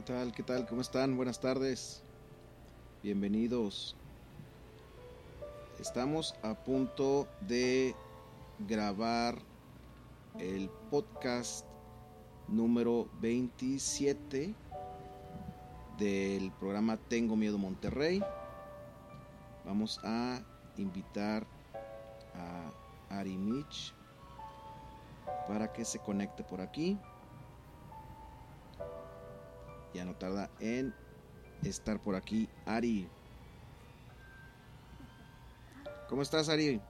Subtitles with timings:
[0.00, 0.32] ¿Qué tal?
[0.32, 0.66] ¿Qué tal?
[0.66, 1.14] ¿Cómo están?
[1.14, 2.02] Buenas tardes.
[3.02, 3.94] Bienvenidos.
[5.78, 7.94] Estamos a punto de
[8.60, 9.36] grabar
[10.38, 11.66] el podcast
[12.48, 14.54] número 27
[15.98, 18.24] del programa Tengo Miedo Monterrey.
[19.66, 20.40] Vamos a
[20.78, 21.46] invitar
[22.34, 23.92] a Ari Mitch
[25.46, 26.98] para que se conecte por aquí.
[29.94, 30.94] Ya no tarda en
[31.64, 33.08] estar por aquí Ari.
[36.08, 36.80] ¿Cómo estás Ari?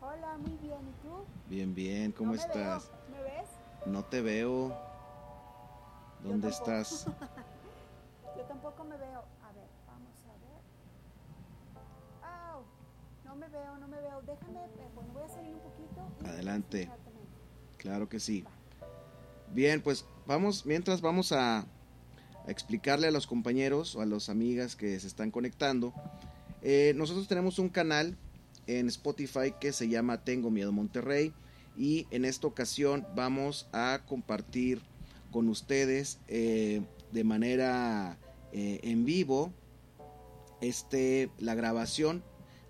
[0.00, 0.80] Hola, muy bien.
[0.88, 1.24] ¿Y tú?
[1.48, 2.12] Bien, bien.
[2.12, 2.90] ¿Cómo No me estás?
[2.90, 2.98] veo.
[3.10, 3.48] ¿Me ves?
[3.86, 4.68] No te veo.
[4.68, 6.70] Yo ¿Dónde tampoco.
[6.72, 7.06] estás?
[8.36, 9.24] Yo tampoco me veo.
[9.42, 10.60] A ver, vamos a ver.
[12.22, 12.64] Au,
[13.24, 14.22] no me veo, no me veo.
[14.22, 14.60] Déjame,
[14.94, 16.08] bueno, voy a salir un poquito.
[16.26, 16.90] Adelante.
[17.78, 18.44] Claro que sí.
[19.54, 21.66] Bien, pues vamos, mientras vamos a,
[22.48, 25.92] explicarle a los compañeros o a las amigas que se están conectando.
[26.62, 28.16] eh, nosotros tenemos un canal
[28.66, 31.32] en Spotify que se llama Tengo Miedo Monterrey
[31.76, 34.80] y en esta ocasión vamos a compartir
[35.30, 38.18] con ustedes eh, de manera
[38.52, 39.52] eh, en vivo
[40.60, 42.24] este, la grabación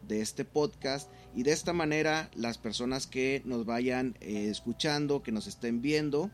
[0.06, 5.46] de este podcast y de esta manera las personas que nos vayan escuchando, que nos
[5.46, 6.30] estén viendo,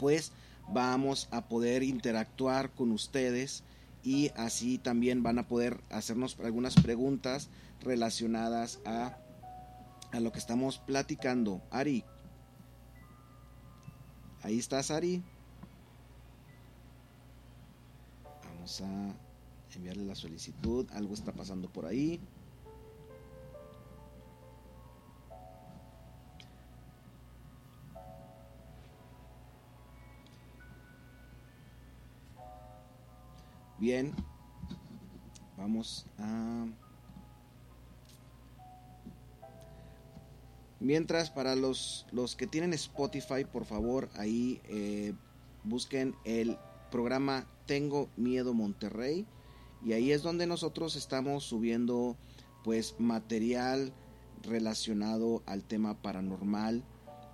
[0.00, 0.32] pues
[0.66, 3.64] vamos a poder interactuar con ustedes
[4.02, 7.50] y así también van a poder hacernos algunas preguntas
[7.82, 9.18] relacionadas a,
[10.10, 11.60] a lo que estamos platicando.
[11.70, 12.02] Ari,
[14.42, 15.22] ahí estás Ari.
[18.42, 19.14] Vamos a
[19.76, 22.18] enviarle la solicitud, algo está pasando por ahí.
[33.80, 34.12] Bien,
[35.56, 36.66] vamos a...
[40.80, 45.14] Mientras, para los, los que tienen Spotify, por favor, ahí eh,
[45.64, 46.58] busquen el
[46.90, 49.26] programa Tengo Miedo Monterrey.
[49.82, 52.18] Y ahí es donde nosotros estamos subiendo
[52.64, 53.94] pues material
[54.42, 56.84] relacionado al tema paranormal.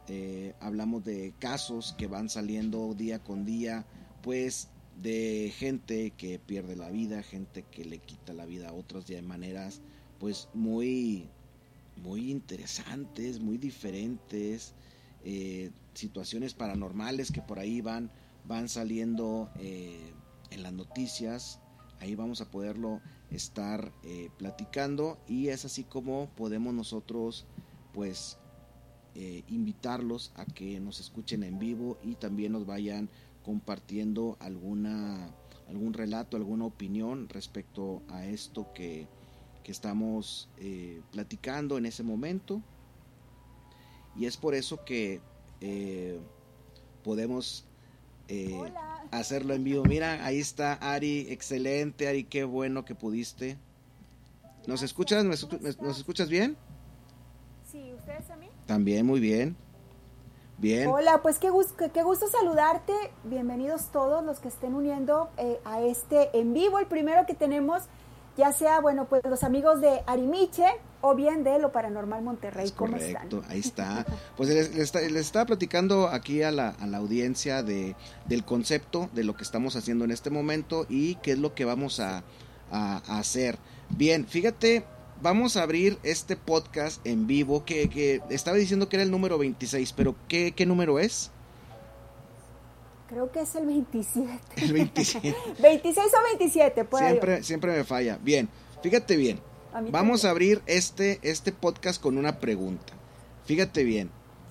[0.07, 3.85] Eh, hablamos de casos que van saliendo día con día,
[4.23, 4.69] pues
[5.03, 9.21] de gente que pierde la vida, gente que le quita la vida a otros de
[9.23, 9.81] maneras
[10.19, 11.29] pues muy
[12.03, 14.75] muy interesantes, muy diferentes,
[15.25, 18.11] eh, situaciones paranormales que por ahí van
[18.45, 20.13] van saliendo eh,
[20.51, 21.61] en las noticias.
[22.01, 27.47] Ahí vamos a poderlo estar eh, platicando y es así como podemos nosotros
[27.93, 28.39] pues
[29.15, 33.09] eh, invitarlos a que nos escuchen en vivo y también nos vayan
[33.47, 35.31] compartiendo alguna
[35.69, 39.07] algún relato, alguna opinión respecto a esto que,
[39.65, 42.61] que estamos eh, platicando en ese momento.
[44.17, 45.21] Y es por eso que
[45.61, 46.21] eh,
[47.03, 47.65] podemos
[48.29, 48.49] eh,
[49.11, 49.85] hacerlo en vivo.
[49.85, 53.59] Mira, ahí está Ari, excelente Ari, qué bueno que pudiste.
[54.69, 55.25] ¿Nos escuchas?
[55.25, 55.87] ¿Me escu- ¿Cómo me- estás?
[55.87, 56.57] ¿Nos escuchas bien?
[57.71, 58.47] Sí, ¿ustedes a mí?
[58.67, 59.57] También, muy bien.
[60.59, 60.89] Bien.
[60.89, 62.93] Hola, pues qué gusto, qué gusto saludarte.
[63.25, 67.83] Bienvenidos todos los que estén uniendo eh, a este en vivo, el primero que tenemos,
[68.39, 70.65] ya sea, bueno, pues los amigos de Arimiche
[71.03, 72.65] o bien de Lo Paranormal Monterrey.
[72.65, 73.51] Es ¿Cómo correcto, están?
[73.53, 74.07] ahí está.
[74.39, 77.95] Pues les, les está- les estaba platicando aquí a la, a la audiencia de,
[78.25, 81.67] del concepto de lo que estamos haciendo en este momento y qué es lo que
[81.67, 82.23] vamos a,
[82.71, 83.59] a- a hacer.
[83.91, 84.85] Bien, fíjate,
[85.23, 89.39] vamos a abrir este podcast en vivo que, que estaba diciendo que era el número
[89.39, 91.31] 26, pero ¿qué, qué número es?
[93.09, 94.31] Creo que es el 27.
[94.57, 95.35] El 27.
[95.63, 97.19] 26 o 27, por ahí.
[97.43, 98.19] siempre, me falla.
[98.23, 98.49] Bien,
[98.83, 99.41] fíjate bien.
[99.73, 102.95] A Vamos a abrir este, este podcast con una pregunta.
[103.45, 104.11] Fíjate bien.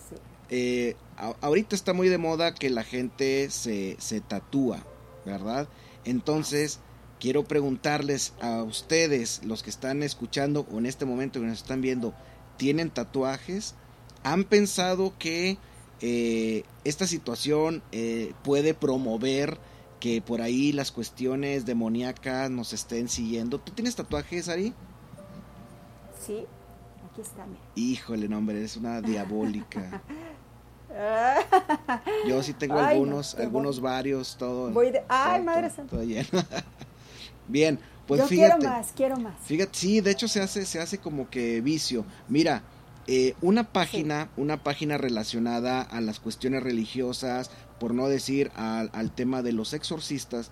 [0.10, 0.16] Sí.
[0.50, 4.86] eh, a- ahorita está muy de moda que la gente se, se tatúa,
[5.26, 5.68] ¿verdad?
[6.06, 6.80] Entonces,
[7.25, 11.81] quiero preguntarles a ustedes, los que están escuchando o en este momento que nos están
[11.81, 12.13] viendo,
[12.57, 13.74] ¿tienen tatuajes?
[14.24, 15.57] ¿Han pensado que
[16.01, 19.57] eh, esta situación eh, puede promover
[20.00, 23.60] que por ahí las cuestiones demoníacas nos estén siguiendo?
[23.60, 24.75] ¿Tú tienes tatuajes, Ari?
[26.24, 26.45] Sí,
[27.12, 27.60] aquí está, mira.
[27.74, 30.04] Híjole, no, hombre, eres una diabólica.
[32.27, 34.69] Yo sí tengo Ay, no, algunos, algunos varios, todo.
[34.69, 35.89] Voy de- ay, todo- madre todo- santa.
[35.95, 36.30] todo lleno.
[37.48, 38.60] Bien, pues Yo fíjate.
[38.60, 39.36] quiero más, quiero más.
[39.46, 42.06] Fíjate, sí, de hecho se hace, se hace como que vicio.
[42.28, 42.64] Mira,
[43.08, 49.12] eh, una página, una página relacionada a las cuestiones religiosas, por no decir al, al
[49.12, 50.52] tema de los exorcistas,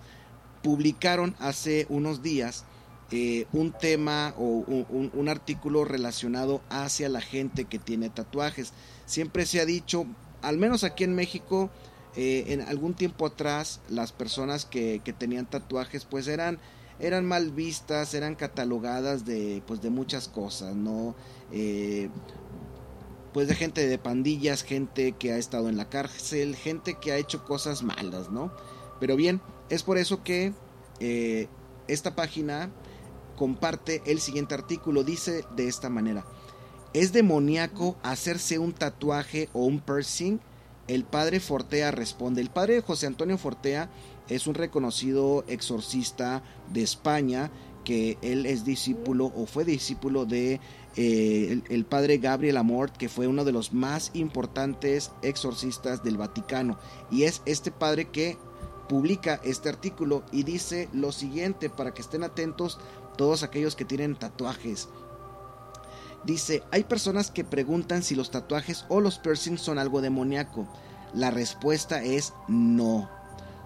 [0.62, 2.64] publicaron hace unos días
[3.10, 8.72] eh, un tema o un, artículo relacionado hacia la gente que tiene tatuajes.
[9.04, 10.06] Siempre se ha dicho,
[10.42, 11.70] al menos aquí en México,
[12.16, 16.58] eh, en algún tiempo atrás, las personas que, tenían tatuajes pues eran,
[16.98, 21.14] eran mal vistas, eran catalogadas de, pues, de muchas cosas, ¿no?
[21.52, 22.08] Eh,
[23.32, 27.16] pues de gente de pandillas, gente que ha estado en la cárcel, gente que ha
[27.16, 28.52] hecho cosas malas, ¿no?
[29.00, 30.52] Pero bien, es por eso que
[31.88, 32.70] esta página
[33.36, 35.02] comparte el siguiente artículo.
[35.04, 36.24] Dice de esta manera.
[36.92, 40.38] ¿Es demoníaco hacerse un tatuaje o un piercing?
[40.86, 42.40] El padre Fortea responde.
[42.40, 43.90] El padre José Antonio Fortea
[44.28, 46.42] es un reconocido exorcista
[46.72, 47.50] de España
[47.84, 50.60] que él es discípulo o fue discípulo de
[50.96, 56.78] eh, el, padre Gabriel Amort, que fue uno de los más importantes exorcistas del Vaticano.
[57.10, 58.38] Y es este padre que
[58.88, 62.78] publica este artículo y dice lo siguiente para que estén atentos
[63.16, 64.88] todos aquellos que tienen tatuajes.
[66.24, 70.66] Dice, hay personas que preguntan si los tatuajes o los piercings son algo demoníaco.
[71.12, 73.10] La respuesta es no.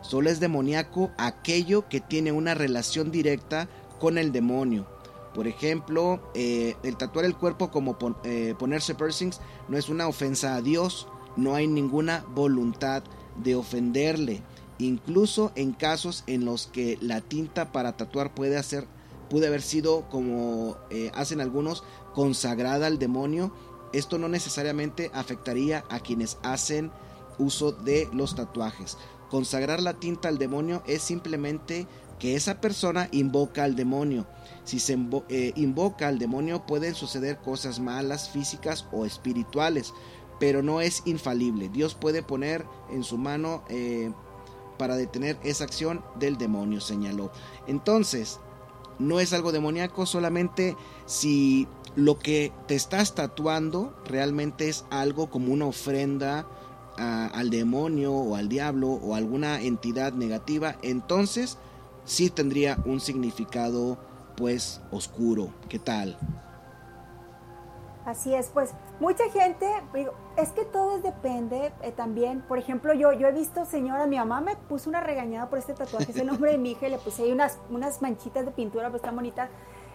[0.00, 3.68] Solo es demoníaco aquello que tiene una relación directa
[3.98, 4.86] con el demonio.
[5.34, 10.54] Por ejemplo, eh, el tatuar el cuerpo como eh, ponerse piercings no es una ofensa
[10.54, 11.08] a Dios.
[11.36, 13.02] No hay ninguna voluntad
[13.36, 14.42] de ofenderle.
[14.78, 18.86] Incluso en casos en los que la tinta para tatuar puede hacer
[19.28, 21.84] puede haber sido, como eh, hacen algunos,
[22.14, 23.52] consagrada al demonio.
[23.92, 26.90] Esto no necesariamente afectaría a quienes hacen
[27.38, 28.98] uso de los tatuajes.
[29.30, 31.86] Consagrar la tinta al demonio es simplemente
[32.18, 34.26] que esa persona invoca al demonio.
[34.64, 34.98] Si se
[35.28, 39.92] eh, invoca al demonio pueden suceder cosas malas, físicas o espirituales,
[40.40, 41.68] pero no es infalible.
[41.68, 44.12] Dios puede poner en su mano eh,
[44.78, 47.30] para detener esa acción del demonio, señaló.
[47.66, 48.40] Entonces,
[48.98, 50.76] no es algo demoníaco, solamente
[51.06, 56.46] si lo que te estás tatuando realmente es algo como una ofrenda
[56.98, 61.58] al demonio o al diablo o alguna entidad negativa, entonces
[62.04, 63.98] sí tendría un significado
[64.36, 65.50] pues oscuro.
[65.68, 66.16] ¿Qué tal?
[68.08, 72.40] Así es, pues mucha gente, digo, es que todo depende eh, también.
[72.40, 75.74] Por ejemplo, yo, yo he visto, señora, mi mamá me puso una regañada por este
[75.74, 78.52] tatuaje, es el nombre de mi hija, y le puse ahí unas, unas manchitas de
[78.52, 79.50] pintura, pues está bonita.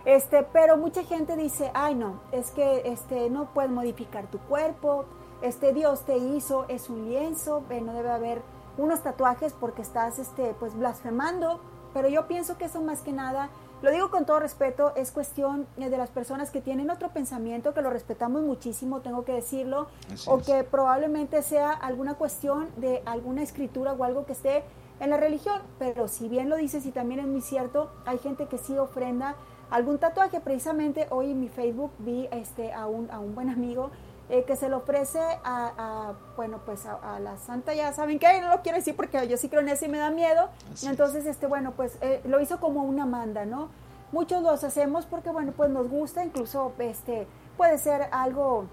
[0.05, 5.05] Este, pero mucha gente dice, ay no, es que este, no puedes modificar tu cuerpo,
[5.43, 8.41] este Dios te hizo, es un lienzo, eh, no debe haber
[8.77, 11.59] unos tatuajes porque estás este, pues blasfemando.
[11.93, 13.51] Pero yo pienso que eso más que nada
[13.83, 17.73] lo digo con todo respeto, es cuestión eh, de las personas que tienen otro pensamiento,
[17.73, 19.87] que lo respetamos muchísimo, tengo que decirlo,
[20.25, 24.63] o que probablemente sea alguna cuestión de alguna escritura o algo que esté
[25.01, 28.47] en la religión, pero si bien lo dices y también es muy cierto, hay gente
[28.47, 29.35] que sí ofrenda
[29.69, 30.39] algún tatuaje.
[30.39, 33.91] Precisamente hoy en mi Facebook vi este, a, un, a un buen amigo
[34.33, 38.49] eh, que se lo ofrece a, bueno, pues a, la santa, ya saben que no
[38.49, 40.49] lo quiero decir porque yo sí creo en eso y me da miedo.
[40.81, 43.69] Entonces, este, bueno, pues eh, lo hizo como una manda, ¿no?
[44.11, 48.65] Muchos los hacemos porque, bueno, pues nos gusta, incluso este, puede ser algo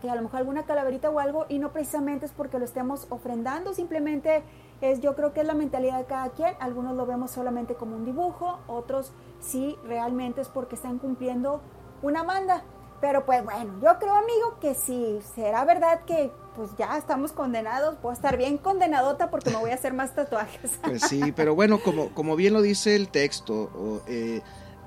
[0.00, 3.08] que a lo mejor alguna calaverita o algo, y no precisamente es porque lo estemos
[3.10, 4.44] ofrendando, simplemente
[4.82, 7.96] es, yo creo que es la mentalidad de cada quien, algunos lo vemos solamente como
[7.96, 11.60] un dibujo, otros sí realmente es porque están cumpliendo
[12.02, 12.62] una manda.
[13.02, 17.96] Pero pues bueno, yo creo, amigo, que si será verdad que pues ya estamos condenados,
[18.00, 20.78] puedo estar bien condenadota porque me voy a hacer más tatuajes.
[20.84, 24.40] Pues sí, pero bueno, como, como bien lo dice el texto, eh,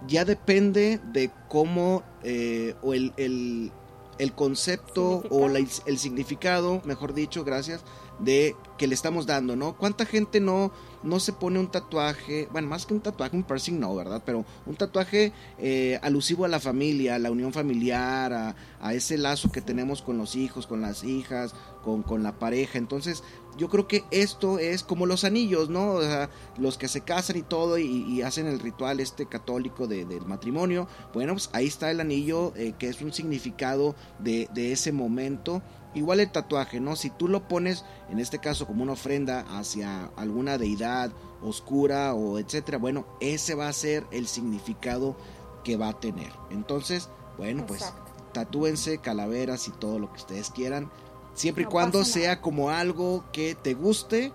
[0.07, 3.73] ya depende de cómo, eh, o el, el,
[4.17, 7.83] el concepto o el significado, mejor dicho, gracias,
[8.19, 9.75] de que le estamos dando, ¿no?
[9.75, 10.71] ¿Cuánta gente no,
[11.05, 14.23] no se pone un tatuaje, bueno, más que un tatuaje, un piercing no, ¿verdad?
[14.25, 19.17] Pero un tatuaje eh, alusivo a la familia, a la unión familiar, a, a, ese
[19.17, 22.77] lazo que tenemos con los hijos, con las hijas, con, con la pareja.
[22.77, 23.23] Entonces,
[23.57, 25.93] yo creo que esto es como los anillos, ¿no?
[25.93, 30.05] O sea, los que se casan y todo y, hacen el ritual este católico de,
[30.05, 30.87] del matrimonio.
[31.13, 35.61] Bueno, pues ahí está el anillo, eh, que es un significado de, de ese momento
[35.95, 36.95] Igual el tatuaje, ¿no?
[36.95, 41.11] Si tú lo pones, en este caso, como una ofrenda hacia alguna deidad
[41.41, 45.15] oscura o etcétera, bueno, ese va a ser el significado
[45.63, 46.31] que va a tener.
[46.51, 47.93] Entonces, bueno, pues
[48.33, 50.91] tatúense calaveras y todo lo que ustedes quieran,
[51.33, 54.33] siempre y cuando sea como algo que te guste,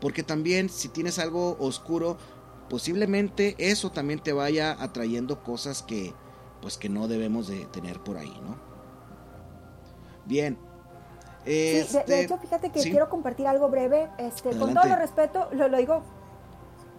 [0.00, 2.16] porque también si tienes algo oscuro,
[2.70, 6.14] posiblemente eso también te vaya atrayendo cosas que
[6.60, 8.56] pues que no debemos de tener por ahí, ¿no?
[10.26, 10.58] Bien,
[11.44, 14.08] sí, de, este, hecho, fíjate que quiero compartir algo breve.
[14.18, 16.02] Este, con todo el respeto, lo, lo digo.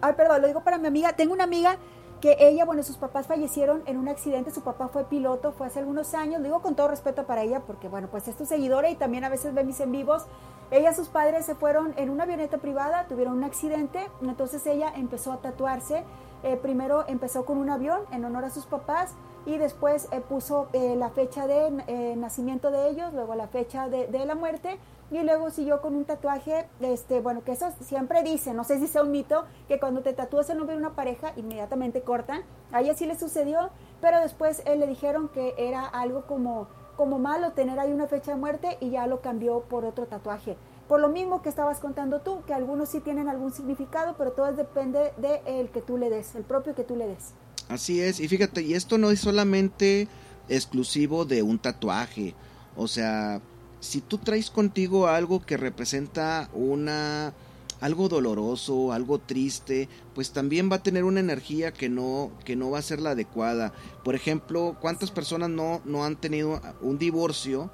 [0.00, 1.12] Ay, perdón, lo digo para mi amiga.
[1.12, 1.78] Tengo una amiga
[2.20, 5.78] que ella, bueno, sus papás fallecieron en un accidente, su papá fue piloto, fue hace
[5.78, 8.90] algunos años, lo digo con todo respeto para ella, porque bueno, pues es tu seguidora
[8.90, 10.26] y también a veces ve mis en vivos.
[10.70, 15.32] Ella, sus padres se fueron en una avioneta privada, tuvieron un accidente, entonces ella empezó
[15.32, 16.04] a tatuarse.
[16.42, 19.14] Eh, primero empezó con un avión en honor a sus papás
[19.46, 21.70] y después eh, puso eh, la fecha de
[22.16, 24.78] nacimiento de ellos, luego la fecha de, de la muerte
[25.10, 28.86] y luego siguió con un tatuaje, este, bueno, que eso siempre dice, no sé si
[28.86, 32.42] sea un mito, que cuando te tatúas el nombre de una pareja, inmediatamente cortan.
[32.70, 33.70] A ella sí le sucedió,
[34.00, 38.38] pero después le dijeron que era algo como, como malo tener ahí una fecha de
[38.38, 40.56] muerte y ya lo cambió por otro tatuaje.
[40.86, 44.52] Por lo mismo que estabas contando tú, que algunos sí tienen algún significado, pero todo
[44.52, 47.34] depende del el que tú le des, el propio que tú le des.
[47.70, 50.08] Así es, y fíjate, y esto no es solamente
[50.48, 52.34] exclusivo de un tatuaje,
[52.76, 53.40] o sea,
[53.78, 57.32] si tú traes contigo algo que representa una
[57.80, 62.70] algo doloroso, algo triste, pues también va a tener una energía que no que no
[62.70, 63.72] va a ser la adecuada.
[64.04, 67.70] Por ejemplo, ¿cuántas personas no no han tenido un divorcio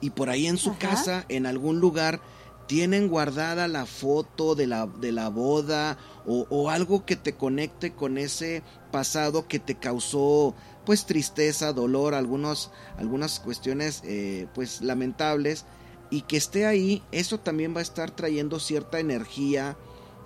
[0.00, 2.20] y por ahí en su casa, en algún lugar
[2.70, 8.16] tienen guardada la foto de la, de la boda o, algo que te conecte con
[8.16, 8.62] ese
[8.92, 10.54] pasado que te causó
[10.86, 15.64] pues tristeza, dolor, algunos, algunas cuestiones eh, pues lamentables
[16.10, 19.76] y que esté ahí, eso también va a estar trayendo cierta energía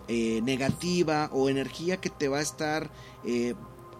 [0.08, 2.90] eh, negativa o energía que te va a estar,
[3.24, 3.54] eh,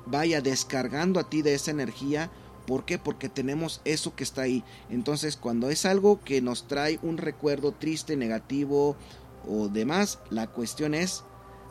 [0.05, 2.31] vaya, descargando a ti de esa energía.
[2.67, 2.99] ¿Por qué?
[2.99, 4.65] Porque tenemos eso que está ahí.
[4.91, 8.97] Entonces, cuando es algo que nos trae un recuerdo triste, negativo
[9.47, 11.25] o demás, la cuestión es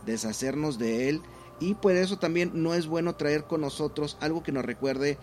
[0.06, 1.22] deshacernos de él
[1.60, 5.18] y por eso también no es bueno traer con nosotros algo que nos recuerde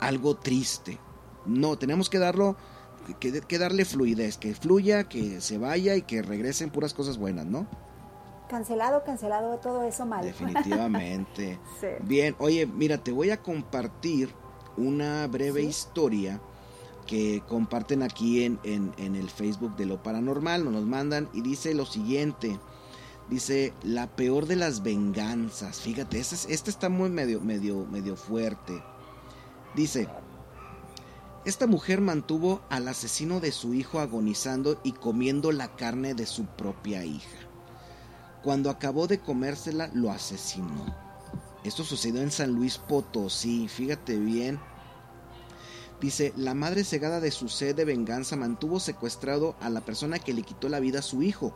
[0.00, 0.98] algo triste.
[1.46, 2.56] No, tenemos que darlo,
[3.18, 7.66] que, darle fluidez, que fluya, que se vaya y que regresen puras cosas buenas, ¿no?
[8.48, 10.24] Cancelado, cancelado, todo eso mal.
[10.24, 11.58] Definitivamente.
[12.02, 14.28] Bien, oye, mira, te voy a compartir
[14.76, 16.40] una breve historia
[17.06, 21.74] que comparten aquí en, en, en, el Facebook de lo paranormal, nos mandan y dice
[21.74, 22.58] lo siguiente.
[23.28, 25.80] Dice, la peor de las venganzas.
[25.80, 28.82] Fíjate, este, está muy medio, medio, medio fuerte.
[29.74, 30.08] Dice,
[31.44, 36.44] esta mujer mantuvo al asesino de su hijo agonizando y comiendo la carne de su
[36.44, 37.38] propia hija.
[38.42, 41.01] Cuando acabó de comérsela, lo asesinó.
[41.64, 44.58] Esto sucedió en San Luis Potosí, fíjate bien.
[46.00, 50.34] Dice, la madre cegada de su sed de venganza mantuvo secuestrado a la persona que
[50.34, 51.54] le quitó la vida a su hijo.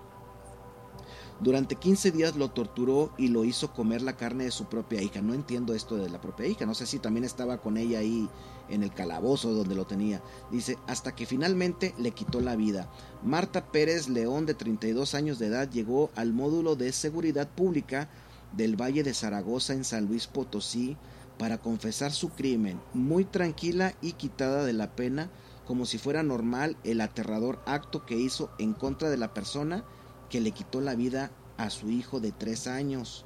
[1.40, 5.20] Durante 15 días lo torturó y lo hizo comer la carne de su propia hija.
[5.20, 6.64] No entiendo esto de la propia hija.
[6.64, 8.30] No sé si también estaba con ella ahí
[8.70, 10.22] en el calabozo donde lo tenía.
[10.50, 12.90] Dice, hasta que finalmente le quitó la vida.
[13.22, 18.08] Marta Pérez León, de 32 años de edad, llegó al módulo de seguridad pública
[18.52, 20.96] del Valle de Zaragoza en San Luis Potosí
[21.38, 25.30] para confesar su crimen, muy tranquila y quitada de la pena,
[25.66, 29.84] como si fuera normal el aterrador acto que hizo en contra de la persona
[30.30, 33.24] que le quitó la vida a su hijo de tres años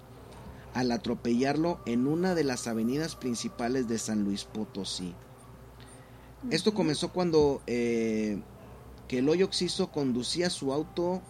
[0.74, 5.14] al atropellarlo en una de las avenidas principales de San Luis Potosí.
[6.50, 8.40] Esto comenzó cuando eh,
[9.08, 11.20] que el hoyo oxiso conducía su auto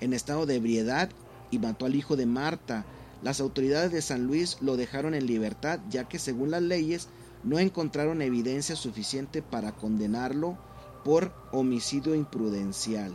[0.00, 1.10] en estado de ebriedad
[1.50, 2.86] y mató al hijo de Marta.
[3.22, 7.08] Las autoridades de San Luis lo dejaron en libertad ya que según las leyes
[7.44, 10.58] no encontraron evidencia suficiente para condenarlo
[11.04, 13.14] por homicidio imprudencial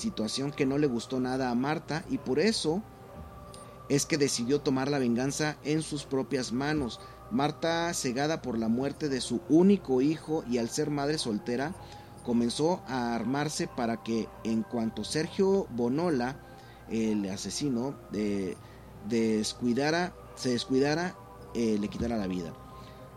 [0.00, 2.82] situación que no le gustó nada a Marta y por eso
[3.88, 7.00] es que decidió tomar la venganza en sus propias manos.
[7.30, 11.74] Marta, cegada por la muerte de su único hijo y al ser madre soltera,
[12.24, 16.36] comenzó a armarse para que en cuanto Sergio Bonola,
[16.88, 17.94] el asesino,
[19.08, 21.16] descuidara, se descuidara,
[21.54, 22.52] eh, le quitara la vida.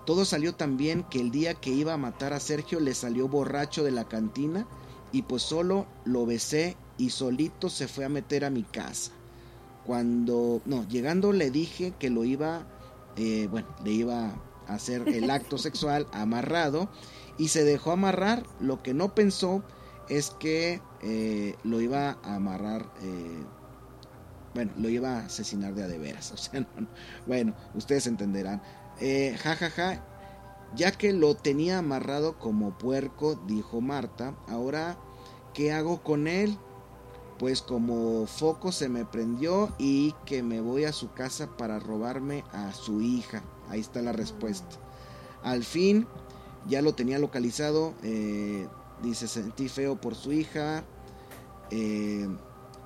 [0.05, 3.27] Todo salió tan bien que el día que iba a matar a Sergio le salió
[3.27, 4.67] borracho de la cantina
[5.11, 9.11] y pues solo lo besé y solito se fue a meter a mi casa.
[9.85, 12.65] Cuando, no, llegando le dije que lo iba,
[13.15, 14.33] eh, bueno, le iba
[14.67, 16.89] a hacer el acto sexual amarrado
[17.37, 18.43] y se dejó amarrar.
[18.59, 19.63] Lo que no pensó
[20.09, 23.43] es que eh, lo iba a amarrar, eh,
[24.53, 26.31] bueno, lo iba a asesinar de a de veras.
[26.33, 26.65] O sea,
[27.27, 28.61] bueno, ustedes entenderán.
[28.99, 30.03] ja, ja, ja,
[30.75, 34.97] ya que lo tenía amarrado como puerco, dijo Marta, ahora,
[35.53, 36.57] ¿qué hago con él?
[37.37, 42.43] Pues como foco se me prendió y que me voy a su casa para robarme
[42.51, 43.43] a su hija.
[43.69, 44.77] Ahí está la respuesta.
[45.43, 46.07] Al fin,
[46.67, 48.67] ya lo tenía localizado, eh,
[49.01, 50.83] dice, sentí feo por su hija.
[51.69, 52.27] Eh,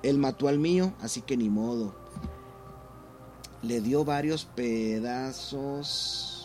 [0.08, 1.94] él mató al mío, así que ni modo.
[3.62, 6.38] Le dio varios pedazos,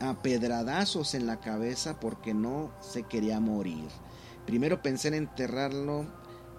[0.00, 3.88] a pedradazos en la cabeza porque no se quería morir.
[4.46, 6.06] Primero pensé en enterrarlo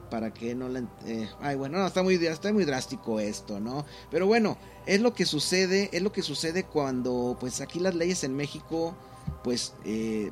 [0.10, 0.86] para que no le...
[1.06, 3.86] Eh, ay, bueno, no, está muy, está muy drástico esto, ¿no?
[4.10, 8.24] Pero bueno, es lo que sucede, es lo que sucede cuando, pues aquí las leyes
[8.24, 8.96] en México,
[9.44, 10.32] pues, eh,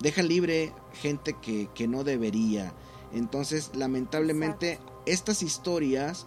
[0.00, 2.72] dejan libre gente que, que no debería.
[3.12, 6.26] Entonces, lamentablemente, estas historias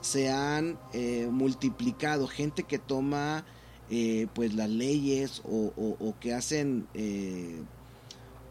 [0.00, 2.26] se han eh, multiplicado.
[2.26, 3.44] Gente que toma,
[4.34, 6.86] pues, las leyes o, o que hacen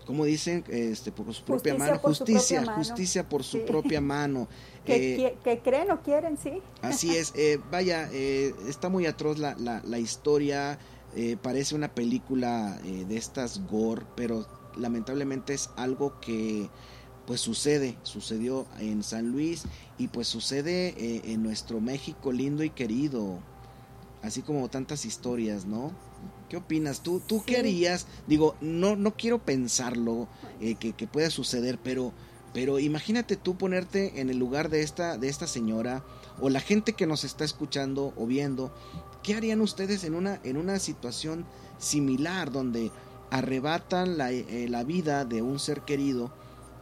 [0.09, 4.47] como dicen, este, por su propia mano, justicia, justicia por su propia mano.
[4.83, 6.63] Que, eh, creen o quieren, sí.
[6.81, 10.79] Así es, eh, vaya, eh, está muy atroz la, la, historia,
[11.43, 16.71] parece una película de estas gore, pero lamentablemente es algo que
[17.29, 19.61] pues sucede, sucedió en San Luis
[19.99, 20.95] y pues sucede
[21.31, 23.37] en nuestro México lindo y querido,
[24.23, 25.91] así como tantas historias, ¿no?
[26.49, 27.03] ¿Qué opinas?
[27.03, 28.07] ¿Tú, tú qué harías?
[28.25, 30.27] Digo, no, no quiero pensarlo
[30.59, 32.13] eh, que, que, pueda suceder, pero,
[32.51, 36.03] pero imagínate tú ponerte en el lugar de esta, de esta señora
[36.41, 38.73] o la gente que nos está escuchando o viendo.
[39.21, 41.45] ¿Qué harían ustedes en una, en una situación
[41.77, 42.91] similar donde
[43.29, 46.33] arrebatan la, eh, la vida de un ser querido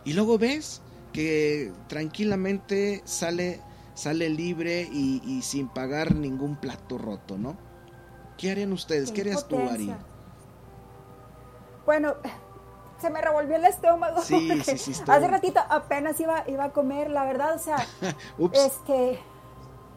[0.08, 3.60] y luego ves que tranquilamente sale,
[3.94, 7.58] sale libre y, y sin pagar ningún plato roto, ¿no?
[8.38, 9.12] ¿Qué harían ustedes?
[9.12, 9.94] ¿Qué, harías tú, Ari?
[11.86, 12.16] Bueno,
[13.02, 14.22] se me revolvió el estómago.
[14.22, 15.04] Sí, sí, sí.
[15.06, 17.86] Hace ratito apenas iba, iba a comer, la verdad, o sea,
[18.54, 19.20] este...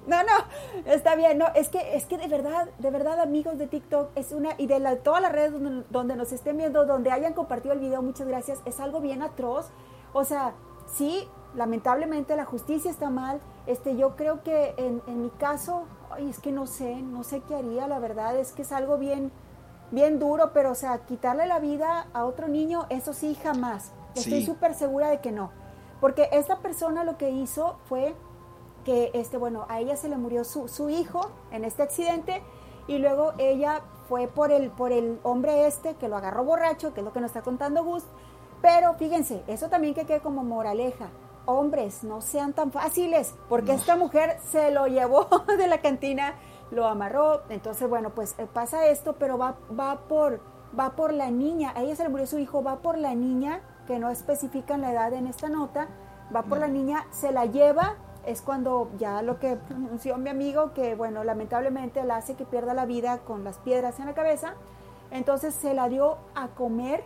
[0.08, 3.68] No, no, está bien, no, es que, es que de verdad, de verdad, amigos de
[3.68, 7.32] TikTok, es una, y de todas las redes donde, donde, nos estén viendo, donde hayan
[7.32, 9.70] compartido el video, muchas gracias, es algo bien atroz.
[10.12, 10.54] O sea,
[10.86, 13.40] sí, lamentablemente la justicia está mal.
[13.66, 17.40] Este, yo creo que en, en mi caso, ay, es que no sé, no sé
[17.40, 19.30] qué haría, la verdad, es que es algo bien,
[19.90, 23.92] bien duro, pero o sea, quitarle la vida a otro niño, eso sí, jamás.
[24.14, 25.50] Estoy súper segura de que no.
[26.00, 28.14] Porque esta persona lo que hizo fue
[28.84, 32.42] que, este, bueno, a ella se le murió su, su hijo en este accidente
[32.86, 37.00] y luego ella fue por el, por el hombre este que lo agarró borracho, que
[37.00, 38.04] es lo que nos está contando Gus.
[38.62, 41.08] Pero fíjense, eso también que quede como moraleja
[41.46, 46.34] hombres, no sean tan fáciles, porque esta mujer se lo llevó de la cantina,
[46.70, 50.40] lo amarró, entonces bueno, pues eh, pasa esto, pero va, va, por,
[50.78, 53.60] va por la niña, a ella se le murió su hijo, va por la niña,
[53.86, 55.88] que no especifican la edad en esta nota,
[56.34, 60.72] va por la niña, se la lleva, es cuando ya lo que pronunció mi amigo,
[60.72, 64.54] que bueno, lamentablemente la hace que pierda la vida con las piedras en la cabeza,
[65.10, 67.02] entonces se la dio a comer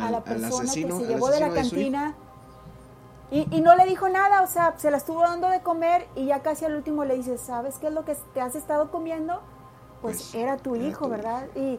[0.00, 2.14] a la persona que se llevó de la cantina.
[3.30, 6.40] Y, no le dijo nada, o sea, se la estuvo dando de comer y ya
[6.40, 9.40] casi al último le dice, ¿sabes qué es lo que te has estado comiendo?
[10.02, 11.46] Pues, pues era tu hijo, ¿verdad?
[11.56, 11.78] Y,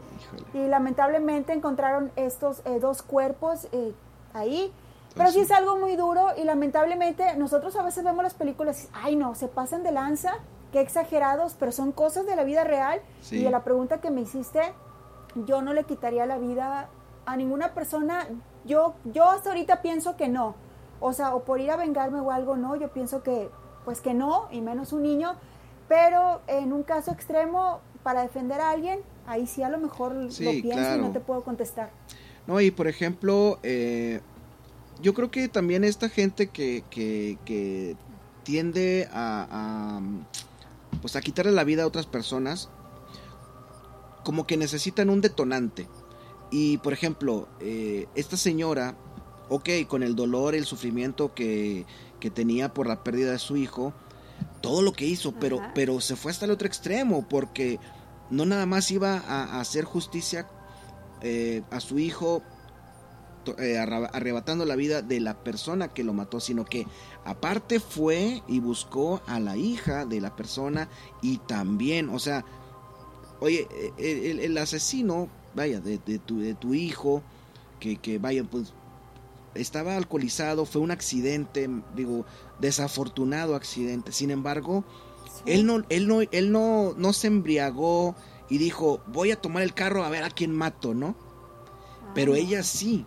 [0.56, 3.93] lamentablemente encontraron estos eh, dos cuerpos eh,
[4.34, 4.73] ahí.
[5.13, 5.41] Pero sí.
[5.41, 9.36] es algo muy duro y lamentablemente nosotros a veces vemos las películas y, ay no,
[9.36, 10.34] se pasan de lanza,
[10.71, 12.99] qué exagerados, pero son cosas de la vida real.
[13.30, 14.73] Y de la pregunta que me hiciste,
[15.45, 16.89] yo no le quitaría la vida
[17.26, 18.28] a ninguna persona.
[18.66, 20.56] Yo, yo hasta ahorita pienso que no
[21.06, 23.50] o sea, o por ir a vengarme o algo, no, yo pienso que,
[23.84, 25.36] pues que no, y menos un niño,
[25.90, 30.30] pero en un caso extremo, para defender a alguien, ahí sí a lo mejor lo
[30.30, 31.92] pienso y no te puedo contestar.
[32.48, 34.22] No, y por ejemplo, eh,
[35.02, 37.98] yo creo que también esta gente que, que,
[38.44, 40.02] tiende a,
[41.02, 42.70] pues a quitarle la vida a otras personas,
[44.24, 45.90] como que necesitan un detonante.
[46.56, 48.96] Y por ejemplo, eh, esta señora
[49.50, 51.86] ok, con el dolor, el sufrimiento que,
[52.34, 53.94] tenía por la pérdida de su hijo,
[54.62, 57.80] todo lo que hizo, pero, pero se fue hasta el otro extremo, porque
[58.30, 60.48] no nada más iba a, hacer justicia
[61.22, 62.42] eh, a su hijo
[63.58, 66.88] eh, arrebatando la vida de la persona que lo mató, sino que
[67.26, 70.88] aparte fue y buscó a la hija de la persona
[71.22, 72.46] y también, o sea,
[73.42, 77.22] oye, eh, el, asesino, vaya, de, tu, de tu hijo,
[77.80, 78.74] que, que vaya, pues
[79.56, 82.26] estaba alcoholizado, fue un accidente, digo,
[82.60, 84.12] desafortunado accidente.
[84.12, 84.84] Sin embargo,
[85.46, 88.16] él no, él no, él no, no se embriagó
[88.50, 91.16] y dijo, voy a tomar el carro a ver a quién mato, ¿no?
[92.13, 92.38] Pero ah.
[92.38, 93.06] ella sí.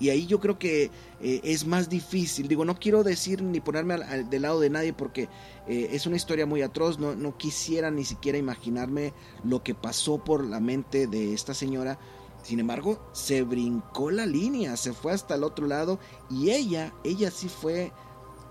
[0.00, 0.90] Y ahí yo creo que
[1.24, 2.48] eh, es más difícil.
[2.48, 5.30] Digo, no quiero decir ni ponerme al, del lado de nadie porque
[5.66, 6.98] eh, es una historia muy atroz.
[6.98, 11.98] No, no quisiera ni siquiera imaginarme lo que pasó por la mente de esta señora
[12.42, 17.30] Sin embargo, se brincó la línea, se fue hasta el otro lado y ella, ella
[17.30, 17.90] sí fue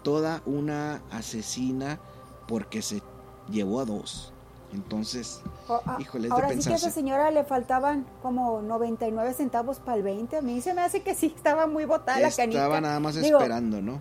[0.03, 2.01] toda una asesina
[2.47, 3.03] porque se
[3.51, 4.32] llevó a dos.
[4.73, 9.97] Entonces, ah, híjole, ahora sí que a esa señora le faltaban como 99 centavos para
[9.97, 10.37] el 20.
[10.37, 12.59] A mí se me hace que sí estaba muy botada la canita.
[12.59, 13.99] Estaba nada más esperando, ¿no?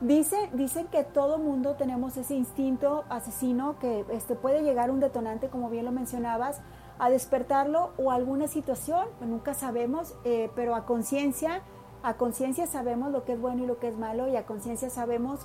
[0.00, 5.48] Dice, dicen que todo mundo tenemos ese instinto asesino que este, puede llegar un detonante,
[5.48, 6.60] como bien lo mencionabas,
[7.00, 11.62] a despertarlo o alguna situación, nunca sabemos, eh, pero a conciencia,
[12.04, 14.88] a conciencia sabemos lo que es bueno y lo que es malo y a conciencia
[14.88, 15.40] sabemos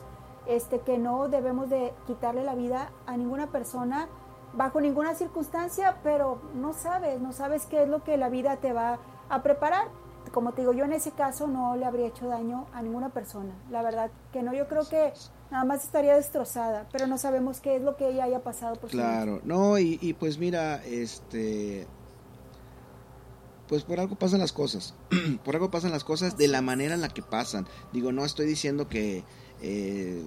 [0.48, 4.08] este, que no debemos de quitarle la vida a ninguna persona
[4.54, 8.74] bajo ninguna circunstancia, pero no sabes, no sabes qué es lo que la vida te
[8.74, 9.88] va a preparar.
[10.32, 13.54] Como te digo, yo en ese caso no le habría hecho daño a ninguna persona.
[13.70, 15.14] La verdad que no, yo creo que
[15.52, 18.90] nada más estaría destrozada, pero no sabemos qué es lo que ella haya pasado por
[18.90, 21.86] Claro, no, y, y, pues mira, este,
[23.68, 24.96] pues por algo pasan las cosas,
[25.46, 27.68] por algo pasan las cosas de la manera en la que pasan.
[27.92, 29.24] Digo, no estoy diciendo que,
[29.64, 30.22] eh,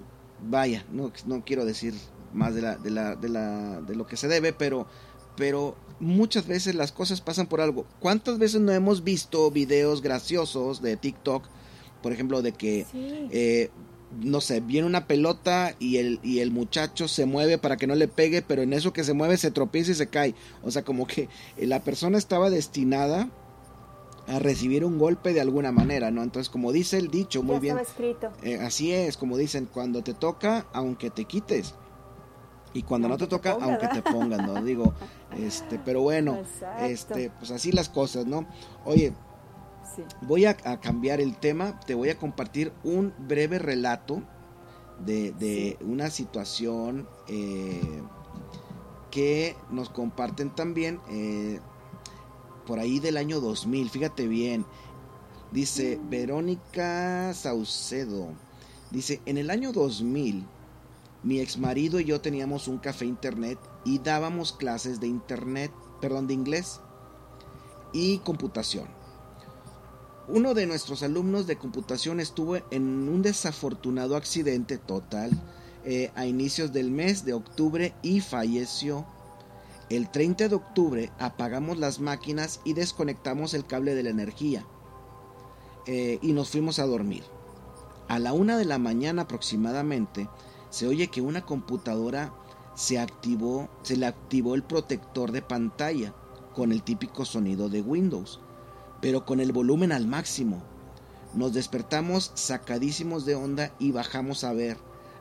[0.48, 1.94] vaya, no, no quiero decir
[2.32, 4.86] más de, la, de, la, de, la, de lo que se debe, pero,
[5.36, 7.86] pero muchas veces las cosas pasan por algo.
[8.00, 11.44] ¿Cuántas veces no hemos visto videos graciosos de TikTok?
[12.02, 12.86] Por ejemplo, de que
[13.30, 13.70] eh,
[14.20, 17.94] no sé, viene una pelota y el, y el muchacho se mueve para que no
[17.94, 20.34] le pegue, pero en eso que se mueve se tropieza y se cae.
[20.62, 23.30] O sea, como que la persona estaba destinada
[24.26, 26.22] a recibir un golpe de alguna manera, ¿no?
[26.22, 27.78] Entonces, como dice el dicho, muy bien.
[27.78, 28.32] Escrito.
[28.42, 31.74] Eh, así es, como dicen, cuando te toca, aunque te quites.
[32.72, 34.62] Y cuando no te toca, aunque te pongan, ¿no?
[34.62, 34.92] Digo,
[35.38, 36.42] este, pero bueno,
[36.80, 38.46] este, pues así las cosas, ¿no?
[38.84, 39.14] Oye,
[40.22, 44.22] Voy a, cambiar el tema, te voy a compartir un breve relato
[44.98, 48.02] de, una situación eh,
[49.10, 51.60] que nos comparten también eh,
[52.66, 54.66] por ahí del año 2000, fíjate bien,
[55.52, 56.10] dice mm.
[56.10, 58.28] Verónica Saucedo,
[58.90, 60.44] dice, en el año 2000,
[61.22, 66.26] mi ex marido y yo teníamos un café internet y dábamos clases de internet, perdón,
[66.26, 66.80] de inglés
[67.92, 68.86] y computación.
[70.28, 75.30] Uno de nuestros alumnos de computación estuvo en un desafortunado accidente total
[75.84, 79.06] eh, a inicios del mes de octubre y falleció.
[79.88, 84.66] El 30 de octubre apagamos las máquinas y desconectamos el cable de la energía
[85.86, 87.24] eh, y nos fuimos a dormir.
[88.08, 90.28] A la una de la mañana aproximadamente
[90.70, 92.34] se oye que una computadora
[92.74, 96.14] se activó, se le activó el protector de pantalla
[96.54, 98.40] con el típico sonido de Windows
[99.00, 100.62] pero con el volumen al máximo.
[101.34, 104.78] Nos despertamos sacadísimos de onda y bajamos a ver.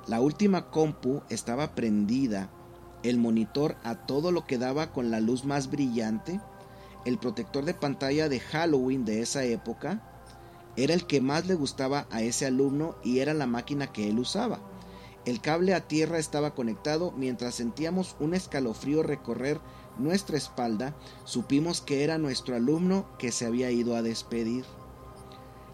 [0.08, 2.50] La última compu estaba prendida,
[3.10, 6.40] el monitor a todo lo que daba con la luz más brillante,
[7.06, 10.02] el protector de pantalla de Halloween de esa época,
[10.76, 14.20] era el que más le gustaba a ese alumno y era la máquina que él
[14.20, 14.60] usaba.
[15.26, 19.60] El cable a tierra estaba conectado mientras sentíamos un escalofrío recorrer
[19.98, 24.66] nuestra espalda, supimos que era nuestro alumno que se había ido a despedir.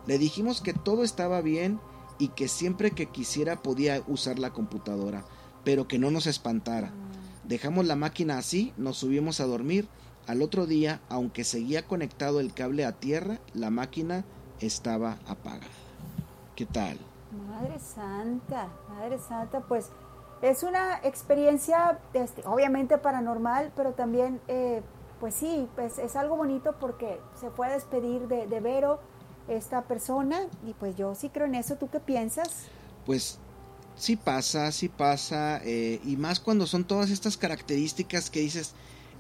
[0.06, 1.80] Le dijimos que todo estaba bien
[2.20, 5.26] y que siempre que quisiera podía usar la computadora,
[5.64, 6.94] pero que no nos espantara.
[7.44, 9.88] Dejamos la máquina así, nos subimos a dormir.
[10.28, 14.24] Al otro día, aunque seguía conectado el cable a tierra, la máquina
[14.60, 15.68] estaba apagada.
[16.56, 17.00] ¿Qué tal?
[17.50, 19.90] Madre Santa, Madre Santa, pues
[20.42, 24.82] es una experiencia, este, obviamente paranormal, pero también, eh,
[25.20, 29.00] pues sí, pues es algo bonito porque se a despedir de, Vero,
[29.48, 31.76] esta persona, y pues yo sí creo en eso.
[31.76, 32.66] ¿Tú qué piensas?
[33.06, 33.40] Pues
[33.96, 38.74] sí pasa, sí pasa, eh, y más cuando son todas estas características que dices,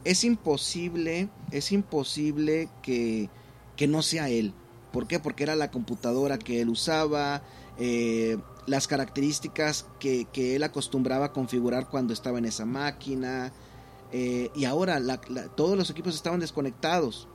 [0.03, 3.29] es imposible, es imposible que,
[3.75, 4.53] que no sea él.
[4.91, 5.19] ¿Por qué?
[5.19, 7.43] Porque era la computadora que él usaba,
[7.77, 13.51] eh, las características que, él acostumbraba a configurar cuando estaba en esa máquina.
[14.12, 15.01] Eh, y ahora
[15.55, 17.27] todos los equipos estaban desconectados.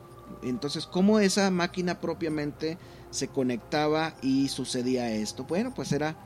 [0.43, 2.79] Entonces, ¿cómo esa máquina propiamente
[3.11, 5.45] se conectaba y sucedía esto?
[5.45, 6.17] Bueno, pues era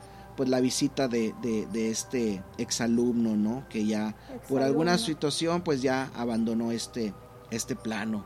[0.41, 3.63] pues la visita de, de, este exalumno, ¿no?
[3.69, 4.15] Que ya
[4.49, 7.13] por alguna situación pues ya abandonó este,
[7.51, 8.25] este plano.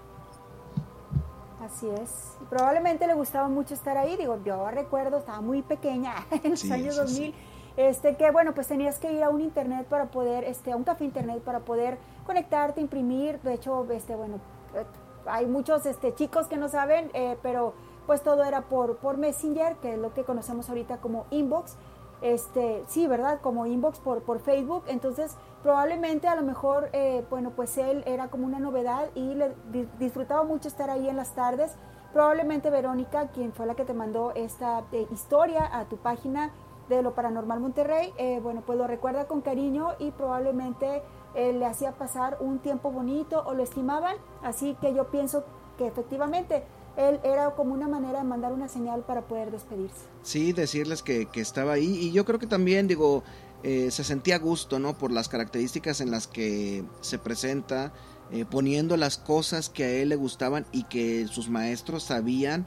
[1.61, 2.37] Así es.
[2.49, 4.15] Probablemente le gustaba mucho estar ahí.
[4.15, 7.33] Digo, yo recuerdo, estaba muy pequeña en los años 2000.
[7.75, 10.85] Este, que bueno, pues tenías que ir a un internet para poder, este, a un
[10.85, 13.41] café internet para poder conectarte, imprimir.
[13.41, 14.37] De hecho, este, bueno,
[14.73, 14.85] eh,
[15.25, 17.73] hay muchos este, chicos que no saben, eh, pero
[18.05, 21.75] pues todo era por, por Messenger, que es lo que conocemos ahorita como inbox.
[22.21, 23.39] Este, sí, ¿verdad?
[23.41, 24.83] Como inbox por, por Facebook.
[24.87, 29.53] Entonces, probablemente a lo mejor, eh, bueno, pues él era como una novedad y le
[29.99, 31.75] disfrutaba mucho estar ahí en las tardes.
[32.13, 36.51] Probablemente Verónica, quien fue la que te mandó esta eh, historia a tu página
[36.87, 41.01] de lo paranormal Monterrey, eh, bueno, pues lo recuerda con cariño y probablemente
[41.35, 44.15] le hacía pasar un tiempo bonito o lo estimaban.
[44.41, 45.43] Así que yo pienso
[45.77, 46.63] que efectivamente
[46.97, 49.95] él era como una manera de mandar una señal para poder despedirse.
[50.23, 53.23] Sí, decirles que, que estaba ahí y yo creo que también, digo,
[53.63, 54.97] eh, se sentía a gusto, ¿no?
[54.97, 57.93] Por las características en las que se presenta,
[58.31, 62.65] eh, poniendo las cosas que a él le gustaban y que sus maestros sabían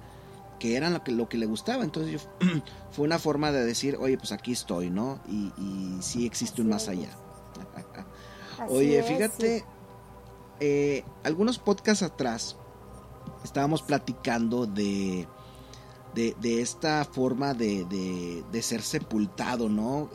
[0.58, 1.84] que eran lo que, lo que le gustaba.
[1.84, 2.28] Entonces
[2.90, 5.20] fue una forma de decir, oye, pues aquí estoy, ¿no?
[5.28, 7.10] Y, y sí existe un más allá.
[8.68, 9.64] oye, fíjate,
[10.60, 12.56] eh, algunos podcasts atrás
[13.44, 15.26] estábamos platicando de,
[16.14, 17.84] de, esta forma de,
[18.50, 20.10] de, ser sepultado, ¿no?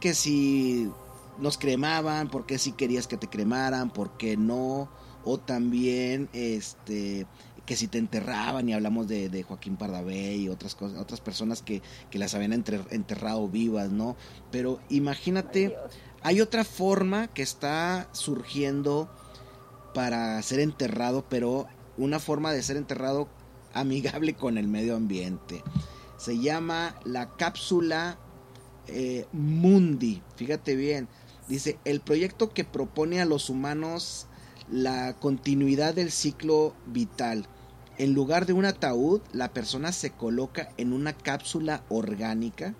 [0.00, 0.90] que si
[1.38, 4.88] nos cremaban, por qué si querías que te cremaran, por qué no,
[5.24, 7.26] o también este
[7.66, 11.82] que si te enterraban y hablamos de, Joaquín Pardavé y otras cosas, otras personas que,
[12.10, 14.16] que las habían enterrado vivas, ¿no?
[14.52, 15.76] Pero imagínate,
[16.22, 19.10] hay otra forma que está surgiendo
[19.94, 21.66] para ser enterrado, pero
[21.96, 23.28] una forma de ser enterrado
[23.74, 25.62] amigable con el medio ambiente.
[26.16, 28.18] Se llama la cápsula
[28.86, 30.22] eh, Mundi.
[30.36, 31.08] Fíjate bien.
[31.48, 34.26] Dice, el proyecto que propone a los humanos
[34.70, 37.46] la continuidad del ciclo vital.
[37.98, 42.74] En lugar de un ataúd, la persona se coloca en una cápsula orgánica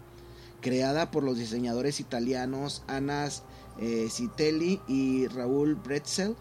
[0.61, 3.45] creada por los diseñadores italianos Anas
[3.79, 6.35] eh, Citelli y Raúl Bretzel.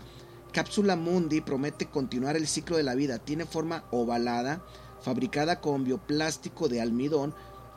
[0.56, 3.20] Cápsula Mundi promete continuar el ciclo de la vida.
[3.20, 4.64] Tiene forma ovalada,
[5.02, 7.36] fabricada con bioplástico de almidón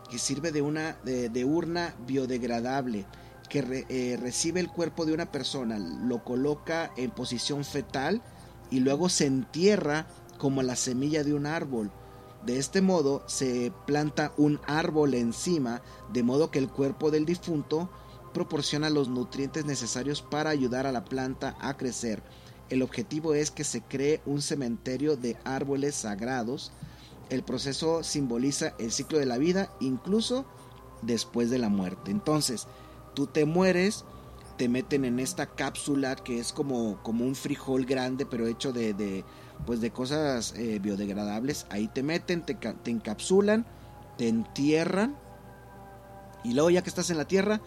[0.09, 3.05] que sirve de una de, urna biodegradable
[3.51, 8.23] que eh, recibe el cuerpo de una persona, lo coloca en posición fetal
[8.71, 10.07] y luego se entierra
[10.39, 11.91] como la semilla de un árbol.
[12.47, 17.91] De este modo se planta un árbol encima, de modo que el cuerpo del difunto
[18.33, 22.23] proporciona los nutrientes necesarios para ayudar a la planta a crecer.
[22.71, 26.73] El objetivo es que se cree un cementerio de árboles sagrados
[27.31, 30.47] el proceso simboliza el ciclo de la vida, incluso
[31.03, 32.11] después de la muerte.
[32.11, 32.67] Entonces,
[33.15, 34.05] tú te mueres,
[34.57, 38.95] te meten en esta cápsula que es como, como un frijol grande, pero hecho de,
[38.95, 39.25] de
[39.67, 41.67] pues de cosas eh, biodegradables.
[41.71, 43.67] Ahí te meten, te, te encapsulan,
[44.17, 45.17] te entierran
[46.45, 47.61] y luego ya que estás en la tierra,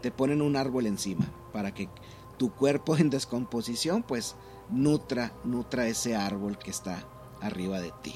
[0.00, 1.88] te ponen un árbol encima para que
[2.36, 4.36] tu cuerpo en descomposición pues
[4.70, 6.98] nutra, nutra ese árbol que está
[7.40, 8.14] arriba de ti.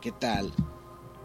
[0.00, 0.52] ¿Qué tal?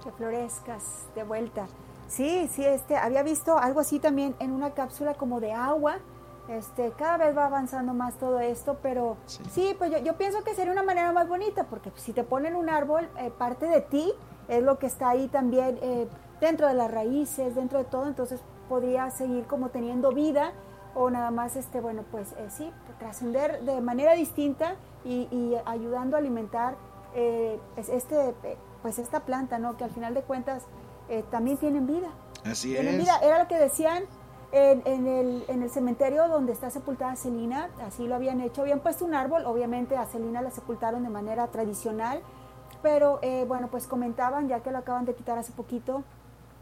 [0.03, 0.83] Que florezcas
[1.15, 1.67] de vuelta.
[2.07, 5.97] Sí, sí, este, había visto algo así también en una cápsula como de agua.
[6.47, 9.17] Este, cada vez va avanzando más todo esto, pero
[9.51, 12.69] sí, pues yo, pienso que sería una manera más bonita, porque si te ponen un
[12.69, 14.13] árbol, eh, parte de ti
[14.47, 16.07] es lo que está ahí también eh,
[16.39, 20.53] dentro de las raíces, dentro de todo, entonces podría seguir como teniendo vida
[20.95, 26.15] o nada más, este, bueno, pues eh, sí, trascender de manera distinta y, y, ayudando
[26.15, 26.75] a alimentar
[27.13, 28.33] este,
[28.81, 29.77] pues esta planta, ¿no?
[29.77, 30.63] Que al final de cuentas
[31.09, 32.09] eh, también tienen vida.
[32.43, 33.17] Así tienen Vida.
[33.21, 34.03] Era lo que decían
[34.51, 38.61] en, el, en, el, cementerio donde está sepultada Celina, así lo habían hecho.
[38.61, 42.21] Habían puesto un árbol, obviamente a Celina la sepultaron de manera tradicional,
[42.81, 46.03] pero eh, bueno, pues comentaban, ya que lo acaban de quitar hace poquito,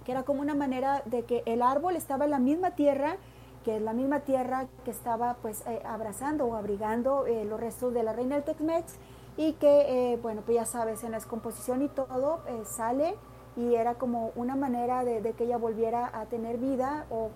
[0.06, 3.18] que era como una manera de que el árbol estaba en la misma tierra,
[3.66, 8.04] que es la misma tierra que estaba pues eh, abrazando o abrigando los restos de
[8.04, 8.94] la reina del Tex-Mex
[9.38, 13.16] y que, eh, bueno, pues ya sabes, en la descomposición y todo eh, sale
[13.58, 17.30] y era como una manera de, que ella volviera a tener vida o,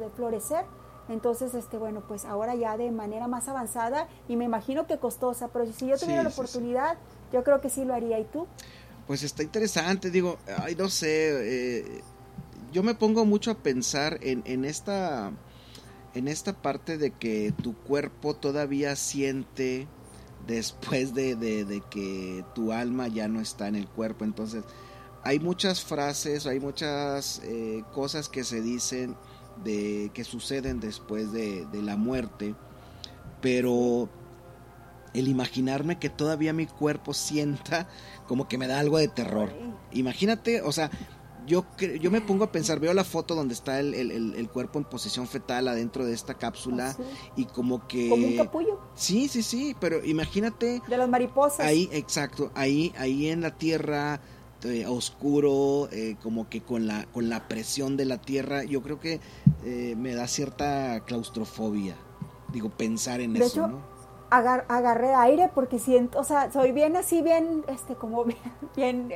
[0.00, 0.64] de florecer.
[1.08, 5.48] Entonces, este, bueno, pues ahora ya de manera más avanzada y me imagino que costosa,
[5.48, 6.96] pero si yo tuviera la oportunidad,
[7.32, 8.18] yo creo que sí lo haría.
[8.18, 8.46] ¿Y tú?
[9.06, 12.02] Pues está interesante, digo, ay, no sé, eh,
[12.72, 15.30] yo me pongo mucho a pensar en, en esta
[16.16, 19.86] en esta parte de que tu cuerpo todavía siente
[20.46, 24.24] después de, que tu alma ya no está en el cuerpo.
[24.24, 24.64] Entonces,
[25.22, 29.14] hay muchas frases, hay muchas eh, cosas que se dicen
[29.62, 32.54] de que suceden después de, de la muerte,
[33.42, 34.08] pero
[35.12, 37.88] el imaginarme que todavía mi cuerpo sienta
[38.26, 39.52] como que me da algo de terror.
[39.92, 40.90] Imagínate, o sea,
[41.46, 41.64] yo,
[42.00, 45.26] yo me pongo a pensar, veo la foto donde está el, el, cuerpo en posición
[45.26, 46.96] fetal adentro de esta cápsula
[47.36, 48.08] y como que...
[48.08, 48.80] Como un capullo.
[48.94, 50.82] Sí, sí, sí, pero imagínate...
[50.86, 51.60] De las mariposas.
[51.60, 54.20] Ahí, exacto, ahí, ahí en la tierra,
[54.64, 58.98] eh, oscuro, eh, como que con la, con la presión de la tierra, yo creo
[58.98, 59.20] que
[59.64, 61.96] eh, me da cierta claustrofobia.
[62.52, 63.96] Digo, pensar en eso, ¿no?
[64.28, 68.24] agarré aire porque siento, o sea, soy bien así, bien, este, como
[68.76, 69.08] bien,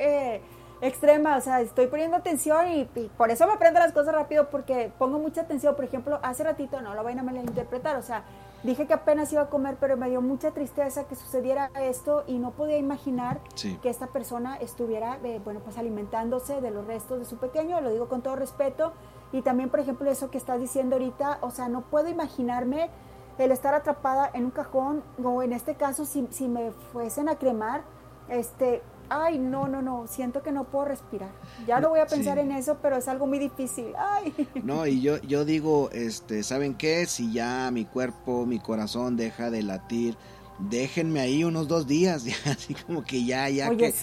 [0.81, 2.85] extrema, o sea, estoy poniendo atención y,
[3.17, 6.81] por eso me aprendo las cosas rápido porque pongo mucha atención, por ejemplo, hace ratito,
[6.81, 8.23] no lo vayan a malinterpretar, o sea,
[8.63, 12.37] Dije que apenas iba a comer, pero me dio mucha tristeza que sucediera esto y
[12.37, 13.39] no podía imaginar
[13.81, 17.89] que esta persona estuviera, eh, bueno, pues alimentándose de los restos de su pequeño, lo
[17.89, 18.93] digo con todo respeto.
[19.31, 22.91] Y también, por ejemplo, eso que estás diciendo ahorita, o sea, no puedo imaginarme
[23.39, 27.37] el estar atrapada en un cajón o en este caso si, si me fuesen a
[27.37, 27.81] cremar,
[28.29, 31.29] este, ay, no, no, no, siento que no puedo respirar.
[31.67, 33.87] Ya no voy a pensar en eso, pero es algo muy difícil.
[33.97, 34.33] Ay.
[34.63, 37.05] No, y yo, yo digo, este, ¿saben qué?
[37.07, 40.15] Si ya mi cuerpo, mi corazón deja de latir,
[40.59, 43.93] déjenme ahí unos dos días, ya, así como que ya, ya que,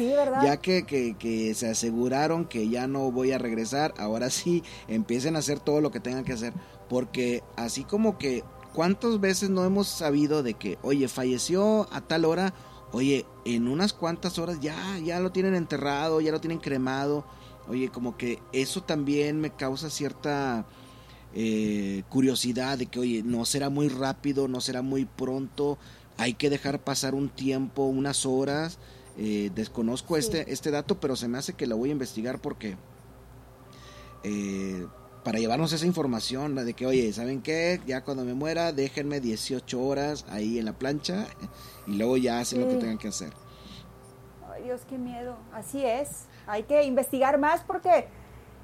[0.43, 5.37] ya que, que, que, se aseguraron que ya no voy a regresar, ahora sí empiecen
[5.37, 6.53] a hacer todo lo que tengan que hacer,
[6.89, 8.45] porque así como que,
[8.75, 12.53] ¿cuántas veces no hemos sabido de que, oye, falleció a tal hora?
[12.93, 17.25] Oye, en unas cuantas horas ya, ya lo tienen enterrado, ya lo tienen cremado.
[17.69, 20.67] Oye, como que eso también me causa cierta
[21.35, 25.79] eh, curiosidad de que, oye, no será muy rápido, no será muy pronto,
[26.17, 28.79] hay que dejar pasar un tiempo, unas horas.
[29.19, 32.77] Eh, desconozco este, este dato, pero se me hace que lo voy a investigar porque
[34.23, 34.87] eh,
[35.29, 37.83] para llevarnos esa información de que, oye, ¿saben qué?
[37.87, 41.27] Ya cuando me muera, déjenme 18 horas ahí en la plancha
[41.87, 43.35] y luego ya hacen lo que tengan que hacer.
[44.51, 45.37] Ay, Dios, qué miedo.
[45.53, 46.25] Así es.
[46.47, 48.09] Hay que investigar más porque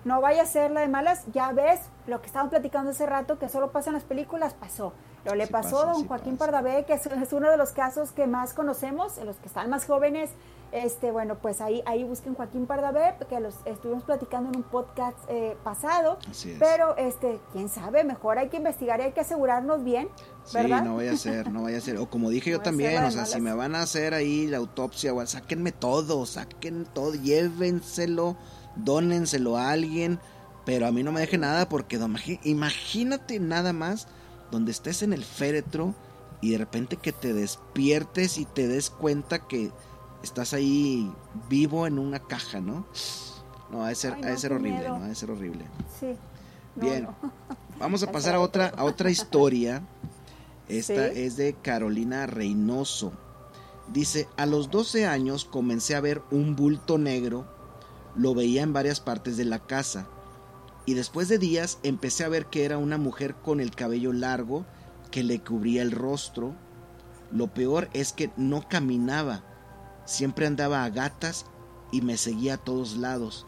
[0.07, 1.27] no vaya a ser la de malas.
[1.35, 4.95] Ya ves lo que estábamos platicando hace rato, que solo pasa en las películas, pasó.
[5.25, 8.27] Lo le pasó a don Joaquín Pardavé, que es, es, uno de los casos que
[8.27, 10.31] más conocemos, los que están más jóvenes
[10.75, 15.17] este, bueno, pues ahí, ahí busquen Joaquín Pardavé, que los estuvimos platicando en un podcast
[15.29, 16.19] eh, pasado.
[16.59, 20.09] Pero, este, quién sabe, mejor hay que investigar y hay que asegurarnos bien.
[20.53, 20.81] ¿verdad?
[20.81, 21.99] Sí, no vaya a ser, no vaya a ser.
[21.99, 25.15] O como dije yo también, o sea, si me van a hacer ahí la autopsia,
[25.15, 28.37] o sáquenme todo, saquen todo, llévenselo,
[28.75, 30.19] dónenselo a alguien,
[30.65, 32.01] pero a mí no me deje nada porque
[32.43, 34.09] imagínate nada más
[34.55, 35.95] donde estés en el féretro
[36.41, 39.73] y de repente que te despiertes y te des cuenta que
[40.23, 41.13] estás ahí
[41.49, 42.87] vivo en una caja, ¿no?
[43.71, 44.97] No, ha de ser, ser horrible, ¿no?
[44.97, 45.67] Ha de ser horrible.
[45.99, 46.17] Sí.
[46.77, 47.09] Bien.
[47.81, 49.83] Vamos a pasar a otra, a otra historia.
[50.69, 53.13] Esta es de Carolina Reynoso.
[53.93, 57.45] Dice, a los 12 años comencé a ver un bulto negro.
[58.15, 60.07] Lo veía en varias partes de la casa.
[60.87, 64.67] Y después de días empecé a ver que era una mujer con el cabello largo
[65.11, 66.55] que le cubría el rostro.
[67.33, 69.45] Lo peor es que no caminaba,
[70.05, 71.47] Siempre andaba a gatas
[71.91, 73.47] y me seguía a todos lados.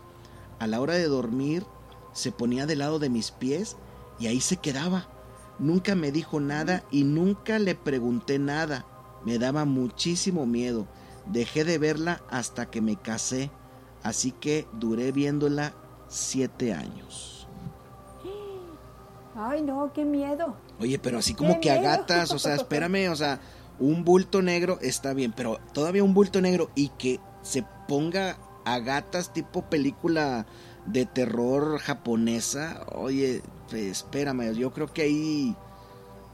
[0.58, 1.64] A la hora de dormir
[2.12, 3.76] se ponía del lado de mis pies
[4.18, 5.08] y ahí se quedaba.
[5.58, 8.86] Nunca me dijo nada y nunca le pregunté nada.
[9.24, 10.86] Me daba muchísimo miedo.
[11.26, 13.50] Dejé de verla hasta que me casé,
[14.02, 15.74] así que duré viéndola
[16.08, 17.48] siete años.
[19.34, 20.56] Ay, no, qué miedo.
[20.80, 23.38] Oye, pero así como que a gatas, o sea, espérame, o sea,
[23.78, 28.78] un bulto negro está bien, pero todavía un bulto negro y que se ponga a
[28.78, 30.46] gatas tipo película
[30.86, 35.56] de terror japonesa, oye, pues, espérame, yo creo que ahí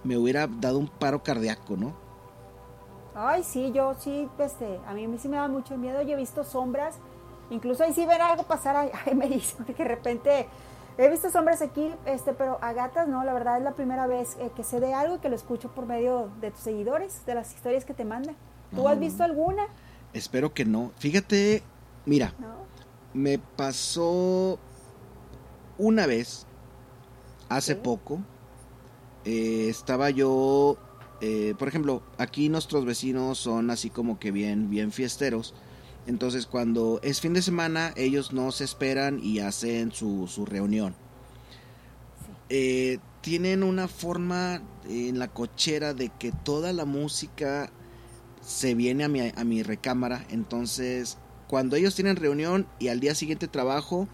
[0.05, 1.95] me hubiera dado un paro cardíaco, ¿no?
[3.15, 6.45] Ay, sí, yo sí, este, a mí sí me da mucho miedo, yo he visto
[6.45, 6.97] sombras,
[7.53, 10.49] incluso ahí sí ver algo pasar, ay, me dice, que de repente
[10.99, 14.37] He visto hombres aquí, este, pero a gatas no, la verdad es la primera vez
[14.39, 17.35] eh, que sé de algo y que lo escucho por medio de tus seguidores, de
[17.35, 18.37] las historias que te mandan.
[18.75, 19.67] ¿Tú has visto alguna?
[20.13, 20.93] Espero que no.
[20.99, 21.63] Fíjate,
[22.05, 22.35] mira,
[23.15, 24.59] me pasó
[25.79, 26.47] una vez,
[27.49, 28.21] hace poco,
[29.25, 30.77] eh, estaba yo,
[31.23, 35.55] eh, por ejemplo, aquí nuestros vecinos son así como que bien, bien fiesteros.
[36.07, 40.95] Entonces cuando es fin de semana ellos no se esperan y hacen su, reunión.
[42.49, 47.71] Eh, tienen una forma en la cochera de que toda la música
[48.41, 50.27] se viene a mi, a mi recámara.
[50.31, 51.19] Entonces
[51.53, 54.09] cuando ellos tienen reunión y al día siguiente trabajo,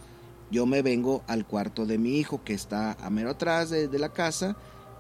[0.51, 4.09] yo me vengo al cuarto de mi hijo que está a mero atrás de, la
[4.09, 4.57] casa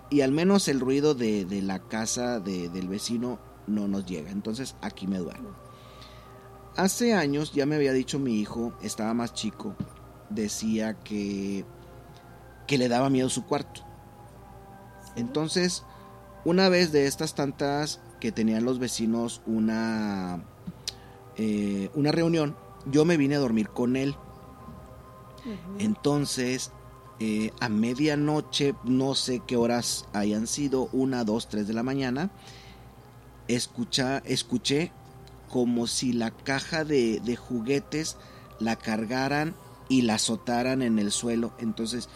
[0.08, 4.30] y al menos el ruido de, la casa del vecino no nos llega.
[4.30, 5.50] Entonces aquí me duermo.
[6.78, 9.74] Hace años ya me había dicho mi hijo, estaba más chico,
[10.30, 11.64] decía que,
[12.68, 13.80] que le daba miedo su cuarto.
[15.16, 15.82] Entonces,
[16.44, 20.44] una vez de estas tantas que tenían los vecinos una,
[21.36, 22.54] eh, una reunión
[22.86, 24.14] yo me vine a dormir con él.
[25.80, 26.70] Entonces,
[27.18, 32.30] eh, a medianoche, no sé qué horas hayan sido, una, dos, tres de la mañana,
[33.48, 34.92] escucha, escuché
[35.48, 38.16] como si la caja de, de juguetes
[38.60, 39.54] la cargaran
[39.88, 41.52] y la azotaran en el suelo.
[41.58, 42.08] Entonces,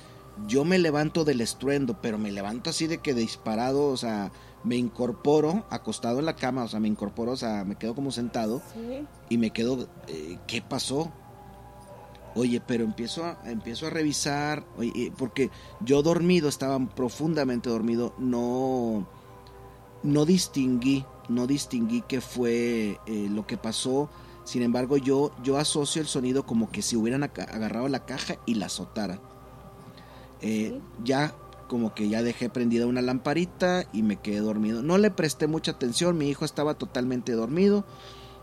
[0.46, 4.32] yo me levanto del estruendo, pero me levanto así de que disparado, o sea,
[4.64, 8.10] me incorporo acostado en la cama, o sea, me incorporo, o sea, me quedo como
[8.10, 8.62] sentado
[9.28, 11.12] y me quedo, eh, ¿qué pasó?
[12.34, 19.06] Oye, pero empiezo a, empiezo a revisar, oye, porque yo dormido, estaba profundamente dormido, no,
[20.02, 24.08] no distinguí, no distinguí qué fue eh, lo que pasó.
[24.44, 28.54] Sin embargo, yo, yo asocio el sonido como que si hubieran agarrado la caja y
[28.54, 29.20] la azotaran.
[30.40, 31.34] Eh, ya
[31.68, 34.82] como que ya dejé prendida una lamparita y me quedé dormido.
[34.82, 37.84] No le presté mucha atención, mi hijo estaba totalmente dormido.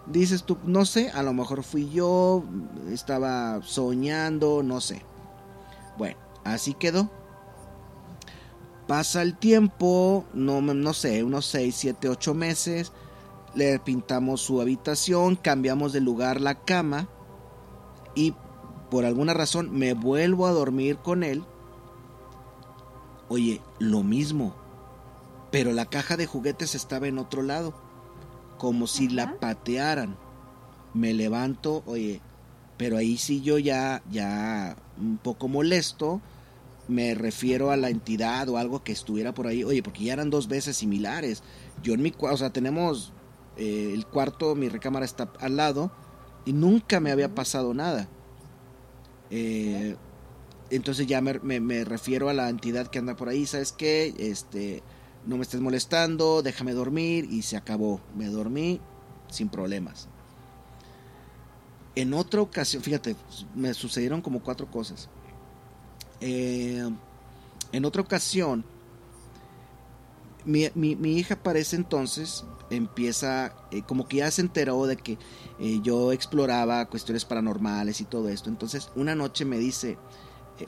[0.07, 2.43] Dices tú, no sé, a lo mejor fui yo,
[2.91, 5.03] estaba soñando, no sé.
[5.97, 7.11] Bueno, así quedó.
[8.89, 12.91] Pasa el tiempo, no, no sé, unos 6, 7, 8 meses.
[13.55, 17.07] Le pintamos su habitación, cambiamos de lugar la cama
[18.15, 18.33] y
[18.91, 21.45] por alguna razón me vuelvo a dormir con él
[23.31, 24.55] Oye, lo mismo,
[25.51, 27.75] pero la caja de juguetes estaba en otro lado,
[28.57, 30.17] como si la patearan.
[30.95, 32.21] Me levanto, oye,
[32.75, 36.21] pero ahí sí yo ya, ya un poco molesto,
[36.89, 40.29] me refiero a la entidad o algo que estuviera por ahí, oye, porque ya eran
[40.29, 41.43] dos veces similares.
[41.83, 43.13] Yo en mi cuarto, o sea, tenemos
[43.57, 45.91] eh, el cuarto, mi recámara está al lado
[46.45, 48.09] y nunca me había pasado nada.
[49.29, 49.95] Eh,
[50.71, 54.13] entonces ya me, refiero a la entidad que anda por ahí, ¿sabes qué?
[54.17, 54.81] Este,
[55.27, 58.01] no me estés molestando, déjame dormir y se acabó.
[58.15, 58.81] Me dormí
[59.29, 60.07] sin problemas.
[61.95, 63.15] En otra ocasión, fíjate,
[63.55, 65.09] me sucedieron como cuatro cosas.
[66.21, 66.89] Eh,
[67.71, 68.65] en otra ocasión,
[70.45, 75.17] mi, hija para ese entonces empieza, eh, como que ya se enteró de que
[75.59, 78.49] eh, yo exploraba cuestiones paranormales y todo esto.
[78.49, 79.97] Entonces, una noche me dice,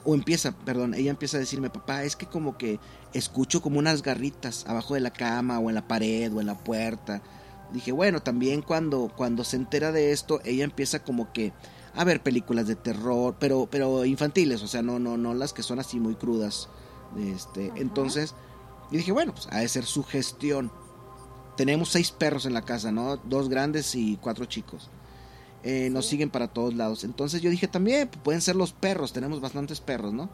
[0.04, 2.78] o empieza, perdón, ella empieza a decirme, papá, es que como que
[3.12, 6.58] escucho como unas garritas abajo de la cama o en la pared o en la
[6.58, 7.22] puerta.
[7.72, 11.52] Dije, bueno, también cuando, cuando se entera de esto, ella empieza como que
[11.94, 15.62] a ver películas de terror, pero, pero infantiles, o sea, no, no, no las que
[15.62, 16.68] son así muy crudas.
[17.18, 18.34] Este, entonces,
[18.90, 20.70] y dije, bueno, pues ha de ser su gestión.
[21.56, 23.16] Tenemos seis perros en la casa, ¿no?
[23.16, 24.90] Dos grandes y cuatro chicos.
[25.64, 27.04] Eh, nos siguen para todos lados.
[27.04, 30.28] Entonces yo dije también, pueden ser los perros, tenemos bastantes perros, ¿no?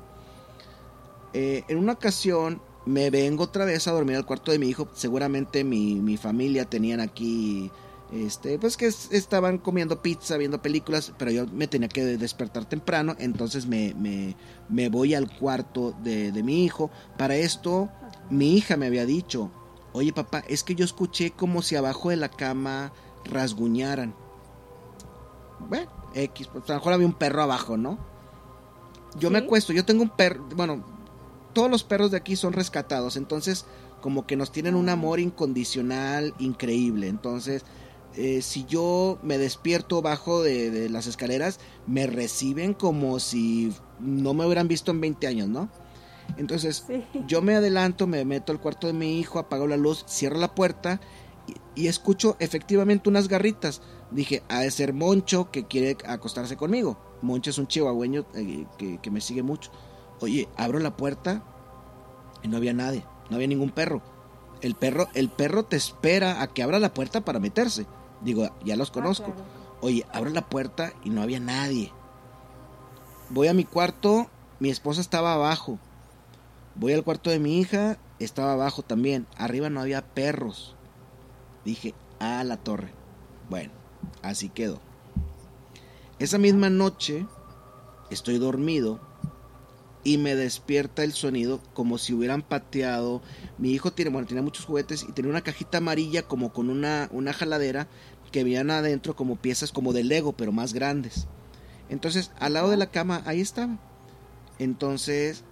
[1.35, 4.89] Eh, en una ocasión me vengo otra vez a dormir al cuarto de mi hijo.
[4.95, 7.71] Seguramente mi, familia tenían aquí,
[8.13, 13.15] este, pues que estaban comiendo pizza, viendo películas, pero yo me tenía que despertar temprano.
[13.19, 13.95] Entonces me,
[14.69, 16.91] me, voy al cuarto de, de mi hijo.
[17.17, 17.91] Para esto,
[18.31, 19.51] mi hija me había dicho,
[19.93, 22.93] oye papá, es que yo escuché como si abajo de la cama
[23.25, 24.15] rasguñaran
[25.61, 27.99] bueno, X, pues a lo mejor había un perro abajo, ¿no?
[29.19, 30.85] Yo me acuesto, yo tengo un perro, bueno,
[31.53, 33.65] todos los perros de aquí son rescatados, entonces
[34.01, 37.65] como que nos tienen un amor incondicional increíble, entonces
[38.19, 44.45] eh, si yo me despierto bajo de, las escaleras, me reciben como si no me
[44.45, 45.71] hubieran visto en 20 años, ¿no?
[46.37, 46.85] Entonces
[47.27, 50.55] yo me adelanto, me meto al cuarto de mi hijo, apago la luz, cierro la
[50.55, 51.01] puerta
[51.75, 56.99] y escucho efectivamente unas garritas dije, ha de ser Moncho que quiere acostarse conmigo.
[57.23, 58.67] Moncho es un chihuahueño eh,
[59.01, 59.71] que, me sigue mucho.
[60.21, 61.45] Oye, abro la puerta
[62.43, 64.03] y no había nadie, no había ningún perro.
[64.61, 67.87] El perro, el perro te espera a que abra la puerta para meterse.
[68.23, 69.33] Digo, ya los ah, conozco.
[69.81, 71.93] Oye, abro la puerta y no había nadie.
[73.31, 75.79] Voy a mi cuarto, mi esposa estaba abajo.
[76.75, 79.27] Voy al cuarto de mi hija, estaba abajo también.
[79.37, 80.75] Arriba no había perros.
[81.65, 82.93] Dije, a la torre.
[83.51, 83.73] Bueno,
[84.23, 84.81] Así quedó.
[86.19, 87.27] Esa misma noche
[88.11, 89.01] estoy dormido
[90.09, 93.21] y me despierta el sonido como si hubieran pateado.
[93.59, 97.11] Mi hijo tiene, bueno, tenía muchos juguetes y tenía una cajita amarilla como con una,
[97.13, 97.89] una jaladera
[98.33, 101.27] que veían adentro como piezas como de Lego, pero más grandes.
[101.91, 103.79] Entonces, al lado de la cama, ahí estaba.
[104.59, 105.45] Entonces,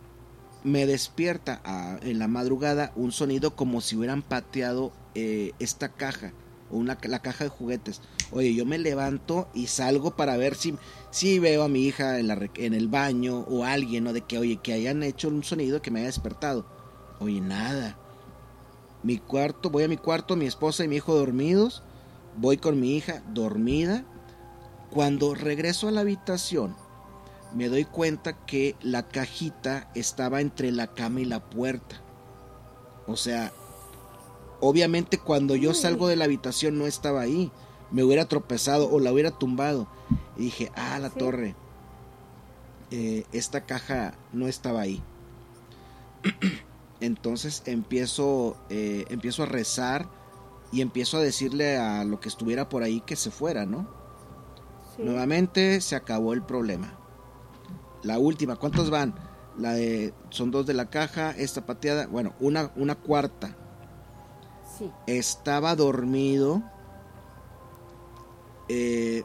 [0.65, 1.61] me despierta
[2.01, 6.33] en la madrugada un sonido como si hubieran pateado eh, esta caja
[6.71, 8.01] o una, la caja de juguetes.
[8.33, 10.77] Oye, yo me levanto y salgo para ver si,
[11.11, 14.13] si veo a mi hija en, la, en el baño o alguien, ¿no?
[14.13, 16.67] De que, oye, que hayan hecho un sonido que me haya despertado.
[17.21, 17.99] Oye, nada.
[19.03, 21.83] Mi cuarto, voy a mi cuarto, mi esposa y mi hijo dormidos.
[22.37, 24.05] Voy con mi hija dormida.
[24.91, 26.77] Cuando regreso a la habitación,
[27.55, 32.03] me doy cuenta que la cajita estaba entre la cama y la puerta.
[33.07, 33.53] O sea,
[34.61, 37.51] obviamente cuando yo salgo de la habitación no estaba ahí.
[37.91, 39.87] Me hubiera tropezado o la hubiera tumbado.
[40.37, 41.55] Y dije, ah, la torre.
[42.91, 45.03] Eh, esta caja no estaba ahí.
[47.01, 50.09] Entonces empiezo, eh, empiezo a rezar
[50.73, 53.89] y empiezo a decirle a lo que estuviera por ahí que se fuera, ¿no?
[54.99, 56.99] Nuevamente se acabó el problema.
[58.03, 59.15] La última, ¿cuántos van?
[59.59, 63.57] La de, son dos de la caja, esta pateada, bueno, una, una cuarta.
[65.07, 66.63] Estaba dormido.
[68.69, 69.25] Eh,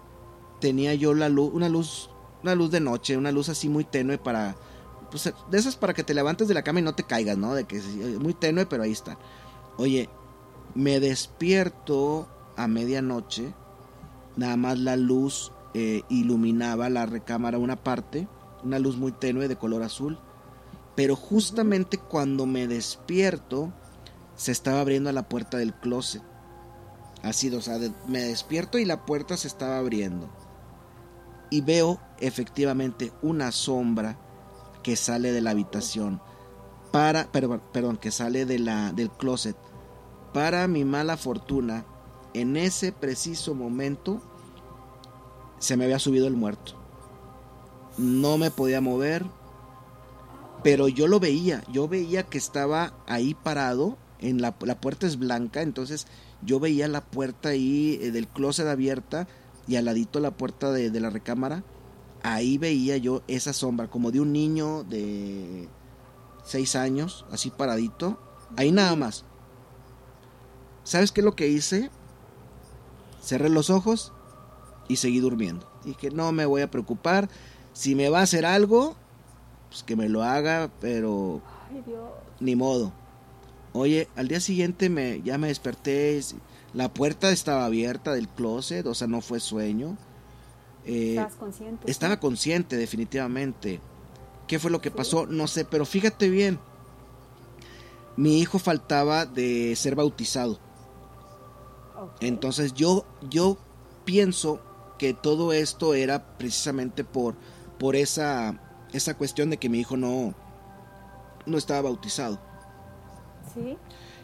[0.60, 2.10] tenía yo la luz, una luz,
[2.43, 4.56] una luz de noche, una luz así muy tenue para
[5.12, 7.54] pues, de esas para que te levantes de la cama y no te caigas, ¿no?
[7.54, 7.86] De que es
[8.20, 9.18] muy tenue, pero ahí está.
[9.78, 10.10] Oye,
[10.74, 13.54] me despierto a medianoche,
[14.38, 18.28] nada más la luz eh, iluminaba la recámara una parte,
[18.64, 20.18] una luz muy tenue de color azul,
[20.95, 23.74] pero justamente cuando me despierto,
[24.36, 26.23] se estaba abriendo la puerta del closet.
[27.23, 27.77] Así, o sea,
[28.07, 30.29] me despierto y la puerta se estaba abriendo.
[31.49, 34.17] Y veo efectivamente una sombra
[34.84, 36.21] que sale de la habitación,
[36.91, 39.55] para, perdón, perdón, que sale de la, del closet.
[40.34, 41.86] Para mi mala fortuna,
[42.34, 44.21] en ese preciso momento
[45.59, 46.73] se me había subido el muerto.
[47.97, 49.25] No me podía mover,
[50.63, 55.17] pero yo lo veía, yo veía que estaba ahí parado, en la, la puerta es
[55.17, 56.07] blanca, entonces
[56.43, 59.28] yo veía la puerta ahí eh, del closet abierta
[59.67, 61.63] y al ladito la puerta de, de la recámara
[62.24, 65.67] ahí veía yo esa sombra, como de un niño de
[66.43, 68.19] seis años, así paradito,
[68.57, 69.26] ahí nada más.
[70.84, 71.89] ¿Sabes qué es lo que hice?
[73.22, 74.13] Cerré los ojos
[74.88, 75.69] y seguí durmiendo.
[75.86, 77.30] Dije, no me voy a preocupar.
[77.74, 78.95] Si me va a hacer algo,
[79.69, 81.41] pues que me lo haga, pero
[82.39, 82.91] ni modo.
[83.74, 86.19] Oye, al día siguiente me, ya me desperté,
[86.74, 89.97] la puerta estaba abierta del closet, o sea, no fue sueño.
[90.86, 91.24] Eh,
[91.86, 93.80] estaba consciente, definitivamente.
[94.47, 95.26] ¿Qué fue lo que pasó?
[95.26, 96.59] No sé, pero fíjate bien.
[98.17, 100.59] Mi hijo faltaba de ser bautizado.
[102.19, 103.57] Entonces yo, yo
[104.05, 104.59] pienso
[104.97, 107.36] que todo esto era precisamente por,
[107.80, 108.59] por esa,
[108.91, 110.34] esa cuestión de que mi hijo no,
[111.45, 112.39] no estaba bautizado.
[113.54, 113.78] Sí.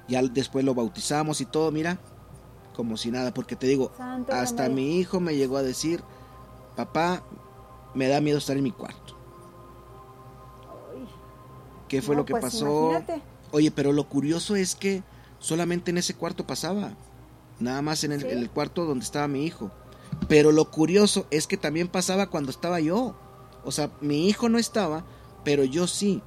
[0.07, 1.99] Ya después lo bautizamos y todo, mira,
[2.75, 3.91] como si nada, porque te digo,
[4.31, 6.03] hasta mi hijo me llegó a decir,
[6.75, 7.23] papá,
[7.93, 9.17] me da miedo estar en mi cuarto.
[11.87, 12.91] ¿Qué fue lo que pues pasó?
[13.51, 15.03] Oye, pero lo curioso es que
[15.39, 16.91] solamente en ese cuarto pasaba.
[17.59, 19.71] Nada más en el, cuarto donde estaba mi hijo.
[20.27, 23.15] Pero lo curioso es que también pasaba cuando estaba yo.
[23.63, 25.05] O sea, mi hijo no estaba,
[25.43, 26.21] pero yo sí.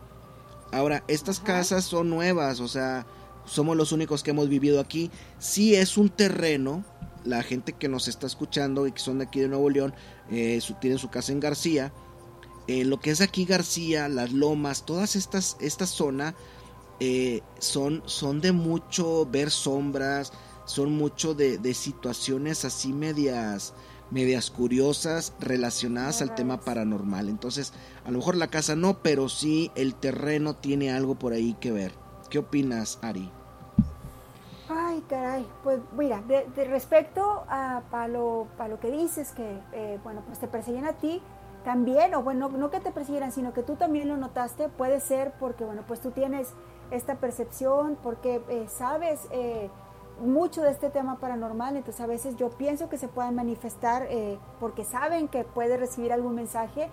[0.72, 3.06] Ahora, estas casas son nuevas, o sea,
[3.44, 5.10] somos los únicos que hemos vivido aquí.
[5.38, 6.84] Sí es un terreno,
[7.24, 9.94] la gente que nos está escuchando y que son de aquí de Nuevo León,
[10.30, 11.92] eh, su, tienen su casa en García.
[12.68, 16.34] Eh, lo que es aquí García, las lomas, todas estas, esta zona
[17.00, 20.32] eh, son, son de mucho ver sombras,
[20.66, 23.74] son mucho de, de situaciones así medias,
[24.10, 27.28] medias curiosas relacionadas al tema paranormal.
[27.28, 27.72] Entonces,
[28.04, 31.72] a lo mejor la casa no, pero sí el terreno tiene algo por ahí que
[31.72, 31.92] ver.
[32.28, 33.30] ¿Qué opinas, Ari?
[34.68, 40.22] Ay, caray, pues mira, de, respecto a para lo, lo, que dices, que eh, bueno,
[40.26, 41.20] pues te persiguen a ti,
[41.64, 45.32] también, o bueno, no que te persiguieran, sino que tú también lo notaste, puede ser
[45.38, 46.48] porque, bueno, pues tú tienes
[46.90, 49.70] esta percepción, porque eh, sabes eh,
[50.20, 54.08] mucho de este tema paranormal, entonces a veces yo pienso que se pueden manifestar
[54.58, 56.90] porque saben que puede recibir algún mensaje.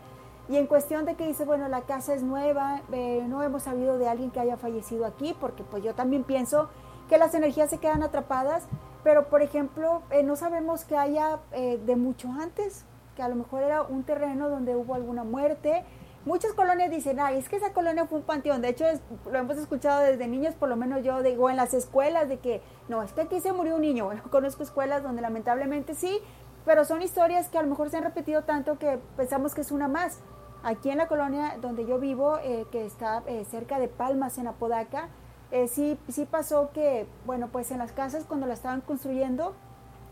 [0.49, 2.82] Y en cuestión de que dice, bueno, la casa es nueva,
[3.28, 6.69] no hemos sabido de alguien que haya fallecido aquí, porque pues yo también pienso
[7.09, 8.67] que las energías se quedan atrapadas,
[9.03, 13.36] pero por ejemplo, eh, no sabemos que haya eh, de mucho antes, que a lo
[13.36, 15.86] mejor era un terreno donde hubo alguna muerte.
[16.28, 18.61] Muchas colonias dicen, ay, es que esa colonia fue un panteón.
[18.61, 18.84] De hecho,
[19.32, 22.61] lo hemos escuchado desde niños, por lo menos yo digo en las escuelas, de que
[22.89, 24.03] no, es que aquí se murió un niño.
[24.07, 26.19] Bueno, conozco escuelas donde lamentablemente sí,
[26.65, 29.71] pero son historias que a lo mejor se han repetido tanto que pensamos que es
[29.71, 30.19] una más.
[30.63, 35.07] Aquí en la colonia donde yo vivo, eh, que está cerca de Palmas, en Apodaca,
[35.51, 39.55] eh, sí, sí pasó que, bueno, pues en las casas cuando la estaban construyendo,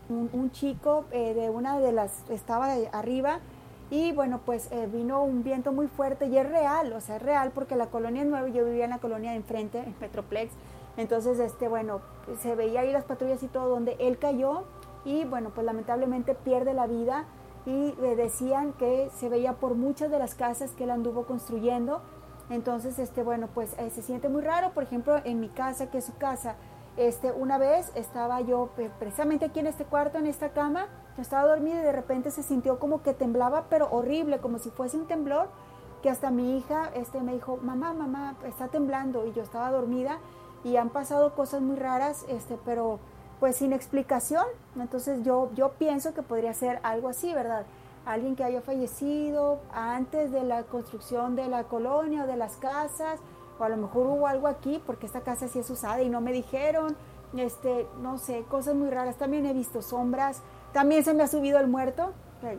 [0.08, 3.40] un, chico eh, de una de las estaba arriba
[3.90, 7.22] y bueno, pues eh, vino un viento muy fuerte y es real, o sea, es
[7.22, 10.52] real porque la colonia es nueva, yo vivía en la colonia de enfrente, en Petroplex,
[10.96, 12.00] entonces, este, bueno,
[12.40, 14.64] se veía ahí las patrullas y todo donde él cayó
[15.04, 17.26] y bueno, pues lamentablemente pierde la vida
[17.66, 22.00] y decían que se veía por muchas de las casas que él anduvo construyendo.
[22.48, 24.70] Entonces, este, bueno, pues se siente muy raro.
[24.70, 26.54] Por ejemplo, en mi casa, que es su casa,
[26.96, 30.86] este, una vez estaba yo precisamente aquí en este cuarto, en esta cama,
[31.16, 34.70] yo estaba dormida y de repente se sintió como que temblaba, pero horrible, como si
[34.70, 35.48] fuese un temblor,
[36.02, 40.18] que hasta mi hija este, me dijo, mamá, mamá, está temblando, y yo estaba dormida
[40.62, 42.98] y han pasado cosas muy raras, este, pero
[43.40, 44.44] pues sin explicación,
[44.78, 47.66] entonces yo, yo pienso que podría ser algo así, ¿verdad?
[48.04, 53.20] Alguien que haya fallecido antes de la construcción de la colonia o de las casas,
[53.58, 56.20] o a lo mejor hubo algo aquí porque esta casa sí es usada y no
[56.20, 56.96] me dijeron,
[57.36, 59.16] este, no sé, cosas muy raras.
[59.16, 60.42] También he visto sombras,
[60.76, 62.12] también se me ha subido el muerto.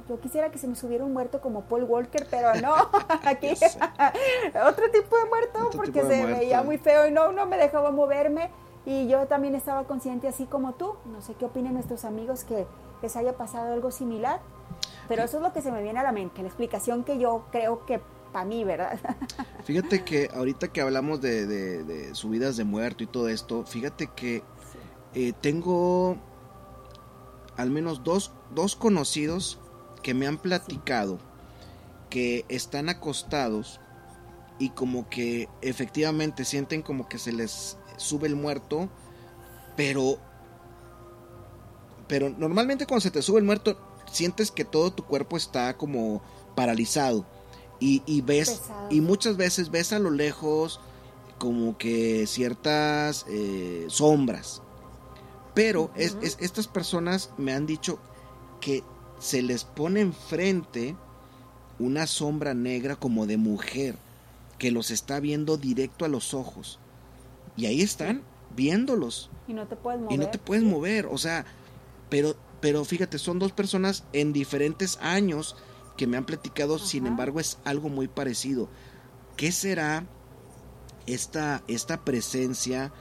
[0.09, 2.73] Yo quisiera que se me subiera un muerto como Paul Walker, pero no,
[3.23, 7.91] aquí otro tipo de muerto porque se veía muy feo y no, no me dejaba
[7.91, 8.49] moverme.
[8.87, 10.95] Y yo también estaba consciente así como tú.
[11.05, 12.65] No sé qué opinen nuestros amigos que
[13.03, 14.39] les haya pasado algo similar.
[15.07, 17.45] Pero eso es lo que se me viene a la mente, la explicación que yo
[17.51, 18.01] creo que
[18.33, 18.99] para mí, ¿verdad?
[19.63, 24.41] Fíjate que ahorita que hablamos de, subidas de muerto y todo esto, fíjate que
[25.13, 26.17] eh, tengo
[27.57, 29.59] al menos dos, dos conocidos
[30.03, 31.19] que me han platicado
[32.09, 33.79] que están acostados
[34.59, 38.89] y como que efectivamente sienten como que se les sube el muerto,
[39.75, 40.19] pero
[42.07, 43.77] pero normalmente cuando se te sube el muerto
[44.09, 46.21] sientes que todo tu cuerpo está como
[46.55, 47.25] paralizado
[47.79, 50.79] y, ves, y muchas veces ves a lo lejos
[51.37, 54.63] como que ciertas eh, sombras.
[55.57, 57.97] Pero es, estas personas me han dicho
[58.61, 58.83] que
[59.17, 60.95] se les pone enfrente
[61.79, 63.95] una sombra negra como de mujer
[64.59, 66.77] que los está viendo directo a los ojos.
[67.55, 68.21] Y ahí están
[68.55, 69.31] viéndolos.
[69.47, 70.13] Y no te puedes mover.
[70.13, 71.43] Y no te puedes mover, o sea,
[72.07, 75.55] pero pero fíjate, son dos personas en diferentes años
[75.95, 78.69] que me han platicado, sin embargo es algo muy parecido.
[79.35, 80.05] ¿Qué será
[81.07, 82.91] esta, esta presencia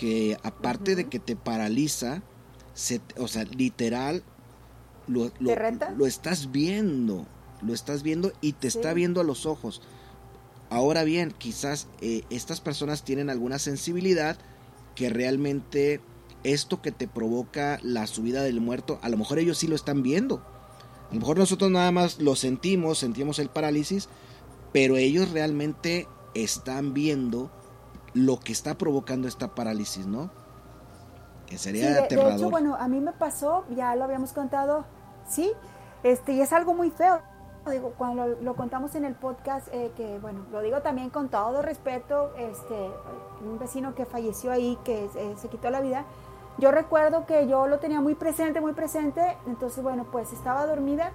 [0.00, 2.22] que aparte de que te paraliza,
[2.72, 4.22] se, o sea, literal,
[5.06, 7.26] lo, lo, estás viendo,
[7.60, 9.82] lo estás viendo y te está viendo a los ojos.
[10.70, 14.38] Ahora bien, quizás eh, estas personas tienen alguna sensibilidad
[14.94, 16.00] que realmente
[16.44, 20.02] esto que te provoca la subida del muerto, a lo mejor ellos sí lo están
[20.02, 20.36] viendo.
[21.10, 24.08] A lo mejor nosotros nada más lo sentimos, sentimos el parálisis,
[24.72, 27.50] pero ellos realmente están viendo
[28.14, 30.30] lo que está provocando esta parálisis, ¿no?
[31.46, 32.32] Que sería aterrador.
[32.32, 34.84] De hecho, bueno, a mí me pasó, ya lo habíamos contado,
[35.28, 35.52] sí,
[36.02, 37.20] este, y es algo muy feo.
[37.70, 41.60] Digo, cuando lo, contamos en el podcast, eh, que bueno, lo digo también con todo
[41.60, 42.90] respeto, este,
[43.44, 46.06] un vecino que falleció ahí, que eh, se quitó la vida,
[46.58, 51.12] yo recuerdo que yo lo tenía muy presente, muy presente, entonces bueno, pues estaba dormida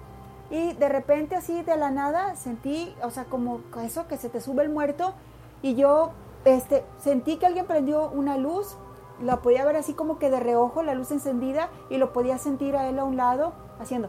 [0.50, 4.40] y de repente así de la nada sentí, o sea, como eso que se te
[4.40, 5.14] sube el muerto
[5.62, 6.12] y yo
[6.46, 8.76] este, sentí que alguien prendió una luz,
[9.20, 12.76] la podía ver así como que de reojo, la luz encendida y lo podía sentir
[12.76, 14.08] a él a un lado haciendo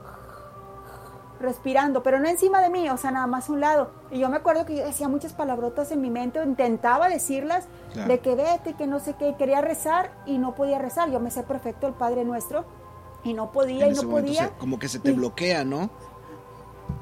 [1.39, 3.91] respirando, pero no encima de mí, o sea, nada más a un lado.
[4.11, 7.67] Y yo me acuerdo que yo decía muchas palabrotas en mi mente, intentaba decirlas,
[8.07, 11.11] de que vete, que no sé qué, quería rezar y no podía rezar.
[11.11, 12.65] Yo me sé perfecto el Padre Nuestro
[13.23, 14.51] y no podía y no podía.
[14.57, 15.89] como que se te bloquea, ¿no?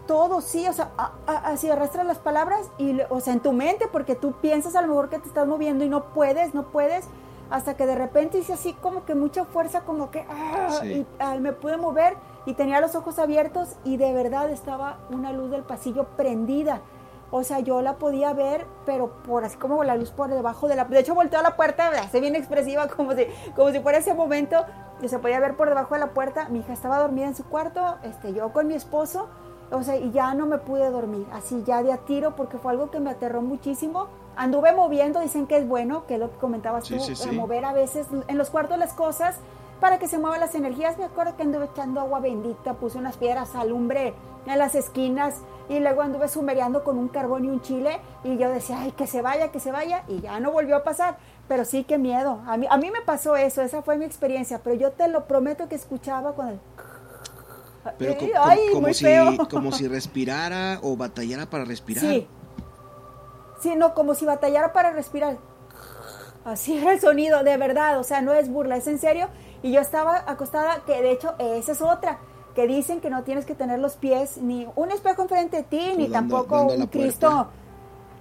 [0.08, 0.92] Todo, sí, o sea,
[1.26, 4.88] así arrastras las palabras y, o sea, en tu mente, porque tú piensas a lo
[4.88, 7.08] mejor que te estás moviendo y no puedes, no puedes,
[7.50, 11.36] hasta que de repente hice así como que mucha fuerza, como que, ah, y ah,
[11.40, 15.64] me pude mover y tenía los ojos abiertos y de verdad estaba una luz del
[15.64, 16.82] pasillo prendida.
[17.32, 20.76] O sea, yo la podía ver, pero por así como la luz por debajo de
[20.76, 20.86] la...
[20.86, 23.26] De hecho, volteó a la puerta, hace bien expresiva, como si,
[23.56, 24.64] como si fuera ese momento,
[25.02, 26.48] que se podía ver por debajo de la puerta.
[26.50, 29.28] Mi hija estaba dormida en su cuarto, este, yo con mi esposo,
[29.72, 32.72] o sea, y ya no me pude dormir, así ya de a tiro, porque fue
[32.72, 34.08] algo que me aterró muchísimo.
[34.36, 36.96] Anduve moviendo, dicen que es bueno, que es lo que comentabas tú,
[37.34, 39.38] mover a veces en los cuartos las cosas,
[39.80, 40.98] para que se muevan las energías.
[40.98, 44.14] Me acuerdo que anduve echando agua bendita, puse unas piedras alumbre
[44.46, 48.50] en las esquinas y luego anduve sumereando con un carbón y un chile y yo
[48.50, 51.18] decía, ay, que se vaya, que se vaya y ya no volvió a pasar.
[51.48, 52.40] Pero sí, qué miedo.
[52.46, 55.26] A mí, a mí me pasó eso, esa fue mi experiencia, pero yo te lo
[55.26, 56.60] prometo que escuchaba cuando...
[57.98, 58.16] Pero
[58.74, 59.06] como, si,
[59.50, 62.04] como si respirara o batallara para respirar.
[62.04, 62.28] Sí.
[63.60, 65.38] Sí, no, como si batallara para respirar.
[66.44, 69.30] Así era el sonido, de verdad, o sea, no es burla, es en serio.
[69.64, 72.20] Y yo estaba acostada, que de hecho esa es otra,
[72.54, 75.94] que dicen que no tienes que tener los pies ni un espejo enfrente de ti,
[75.98, 77.48] ni tampoco un Cristo.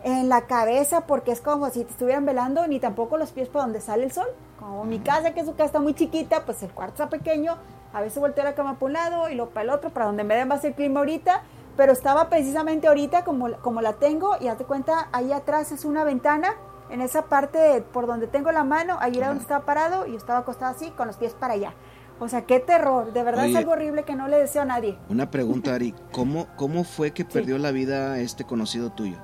[0.05, 3.67] en la cabeza porque es como si te estuvieran velando, ni tampoco los pies para
[3.67, 4.29] donde sale el sol.
[4.59, 7.59] Como mi casa, que su casa está muy chiquita, pues el cuarto está pequeño,
[7.95, 10.25] a veces volteo la cama para un lado y luego para el otro, para donde
[10.25, 11.43] me den más el clima ahorita,
[11.77, 16.05] pero estaba precisamente ahorita como, como la tengo y hazte cuenta, ahí atrás es una
[16.05, 16.55] ventana,
[16.91, 20.17] en esa parte por donde tengo la mano, ahí era donde estaba parado y yo
[20.17, 21.73] estaba acostada así con los pies para allá.
[22.21, 24.99] O sea, qué terror, de verdad es algo horrible que no le deseo a nadie.
[25.09, 29.19] Una pregunta, Ari, ¿cómo, cómo fue que perdió la vida este conocido tuyo?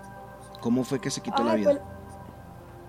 [0.61, 1.71] ¿Cómo fue que se quitó la vida?
[1.71, 1.81] Pues,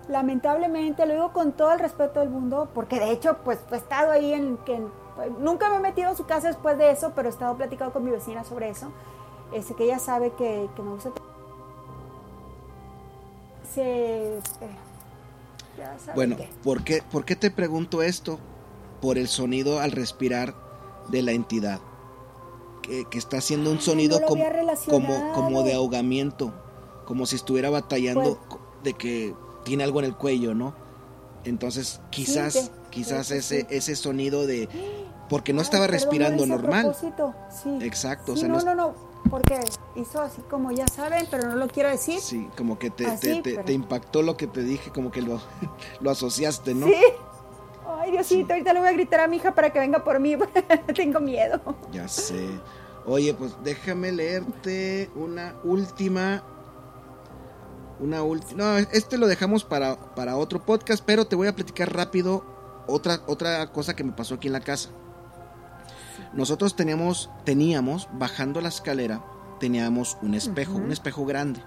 [0.08, 4.10] lamentablemente, lo digo con todo el respeto del mundo, porque de hecho, pues he estado
[4.10, 5.01] ahí en que pues,
[5.38, 8.04] nunca me he metido a su casa después de eso, pero he estado platicando con
[8.04, 8.88] mi vecina sobre eso.
[9.52, 11.10] Este, que ella sabe que, me gusta.
[13.74, 14.40] Se, eh,
[16.14, 18.38] bueno, ¿por qué, ¿por qué te pregunto esto?
[19.00, 20.54] Por el sonido al respirar
[21.08, 21.80] de la entidad.
[22.82, 24.44] Que, está haciendo un sonido como,
[24.88, 26.52] como, como de ahogamiento
[27.04, 29.34] como si estuviera batallando pues de que
[29.64, 30.74] tiene algo en el cuello, ¿no?
[31.44, 34.68] Entonces, quizás, quizás ese, ese sonido de
[35.28, 36.94] porque no estaba respirando normal.
[37.80, 38.34] Exacto.
[38.36, 38.94] no, no, no,
[39.30, 39.58] porque
[39.96, 42.20] hizo así como ya saben, pero no lo quiero decir.
[42.20, 45.40] Sí, como que te, te, impactó lo que te dije, como que lo,
[46.00, 46.86] lo asociaste, ¿no?
[46.86, 46.94] Sí.
[47.86, 50.36] Ay, Diosito, ahorita le voy a gritar a mi hija para que venga por mí,
[50.94, 51.60] tengo miedo.
[51.92, 52.46] Ya sé.
[53.06, 56.42] Oye, pues déjame leerte una última
[58.02, 58.64] una última.
[58.64, 62.44] No, este lo dejamos para, para otro podcast, pero te voy a platicar rápido
[62.86, 64.90] otra, otra cosa que me pasó aquí en la casa.
[66.32, 69.24] Nosotros teníamos, teníamos, bajando la escalera,
[69.60, 71.62] teníamos un espejo, un espejo grande.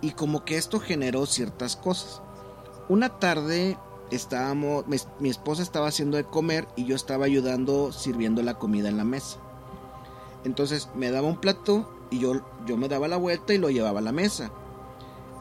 [0.00, 2.22] Y como que esto generó ciertas cosas.
[2.88, 3.76] Una tarde
[4.10, 8.88] estábamos, mi, mi, esposa estaba haciendo de comer y yo estaba ayudando sirviendo la comida
[8.88, 9.38] en la mesa.
[10.44, 13.98] Entonces me daba un plato y yo, yo me daba la vuelta y lo llevaba
[13.98, 14.50] a la mesa.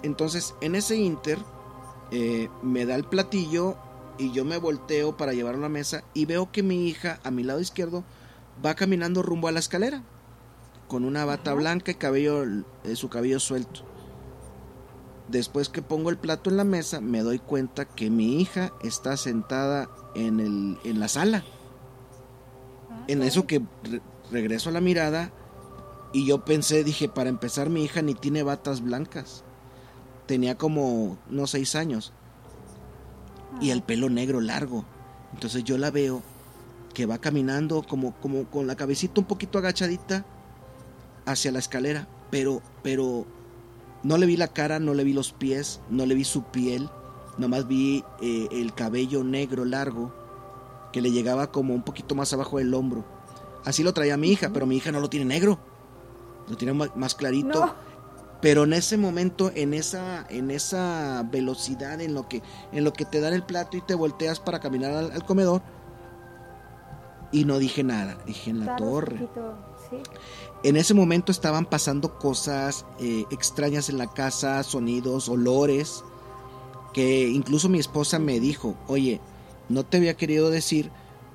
[0.03, 1.39] Entonces, en ese inter,
[2.11, 3.75] eh, me da el platillo
[4.17, 7.31] y yo me volteo para llevarlo a la mesa y veo que mi hija, a
[7.31, 8.03] mi lado izquierdo,
[8.65, 10.03] va caminando rumbo a la escalera,
[10.87, 12.43] con una bata blanca y cabello,
[12.83, 13.81] eh, su cabello suelto.
[15.27, 19.17] Después que pongo el plato en la mesa, me doy cuenta que mi hija está
[19.17, 21.43] sentada en, el, en la sala.
[22.89, 23.61] Ah, en eso que
[24.31, 25.31] regreso a la mirada
[26.13, 29.43] y yo pensé, dije, para empezar mi hija ni tiene batas blancas
[30.28, 32.13] tenía como unos seis años.
[33.59, 34.86] Y el pelo negro largo.
[35.34, 36.21] Entonces yo la veo
[36.93, 40.25] que va caminando como, como con la cabecita un poquito agachadita
[41.25, 43.25] hacia la escalera, pero, pero
[44.03, 46.89] no le vi la cara, no le vi los pies, no le vi su piel,
[47.38, 50.13] nomás vi eh, el cabello negro largo
[50.91, 53.05] que le llegaba como un poquito más abajo del hombro.
[53.65, 55.59] Así lo traía mi hija, pero mi hija no lo tiene negro,
[56.47, 57.75] lo tiene más clarito
[58.41, 63.05] pero en ese momento en esa en esa velocidad en lo que en lo que
[63.05, 65.61] te dan el plato y te volteas para caminar al, comedor
[67.31, 69.27] y no dije nada dije en la torre.
[70.63, 76.03] en ese momento estaban pasando cosas eh, extrañas en la casa sonidos olores
[76.93, 79.19] que incluso mi esposa me dijo oye
[79.67, 80.91] no te había querido decir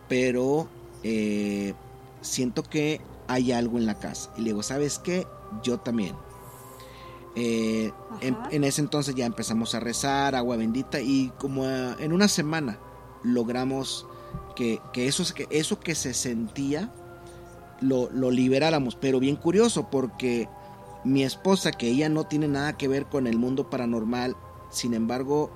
[0.09, 0.68] pero
[1.03, 1.74] eh,
[2.20, 5.26] siento que hay algo en la casa y le digo sabes qué
[5.62, 6.14] yo también
[7.35, 12.78] eh, en, ese entonces ya empezamos a rezar, agua bendita, y como en una semana
[13.22, 14.07] logramos
[14.55, 16.93] que, eso, que eso que se sentía
[17.80, 18.97] lo, lo, liberáramos.
[18.97, 20.49] Pero bien curioso, porque
[21.05, 24.37] mi esposa, que ella no tiene nada que ver con el mundo paranormal,
[24.70, 25.51] sin embargo,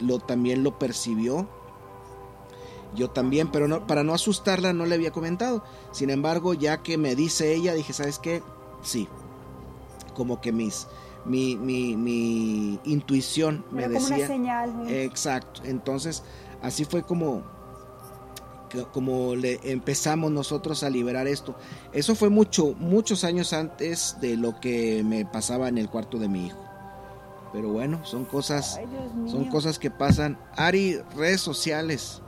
[0.00, 1.48] lo, también lo percibió.
[2.94, 5.62] Yo también, pero no, para no asustarla no le había comentado.
[5.92, 8.42] Sin embargo, ya que me dice ella, dije, ¿sabes qué?
[8.82, 9.08] Sí,
[10.10, 10.86] como que mis
[11.24, 14.28] mi, mi, mi intuición me decía.
[14.88, 15.62] Exacto.
[15.64, 16.22] Entonces,
[16.62, 17.42] así fue como
[18.92, 21.56] como le empezamos nosotros a liberar esto.
[21.92, 26.28] Eso fue mucho, muchos años antes de lo que me pasaba en el cuarto de
[26.28, 26.64] mi hijo.
[27.52, 28.80] Pero bueno, son cosas,
[29.26, 30.38] son cosas que pasan.
[30.56, 32.22] Ari, redes sociales.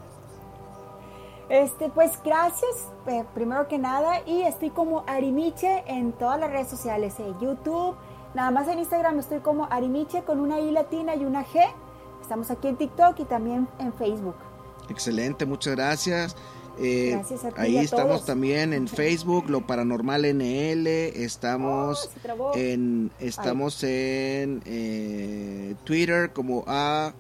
[1.52, 6.68] Este, pues gracias, eh, primero que nada, y estoy como Arimiche en todas las redes
[6.68, 7.94] sociales, eh, YouTube,
[8.32, 11.60] nada más en Instagram estoy como Arimiche con una I latina y una G.
[12.22, 14.36] Estamos aquí en TikTok y también en Facebook.
[14.88, 16.36] Excelente, muchas gracias.
[16.78, 23.10] Eh, gracias a ti ahí estamos también en Facebook, lo paranormal NL, estamos oh, en
[23.18, 24.62] estamos en
[25.84, 27.12] Twitter como a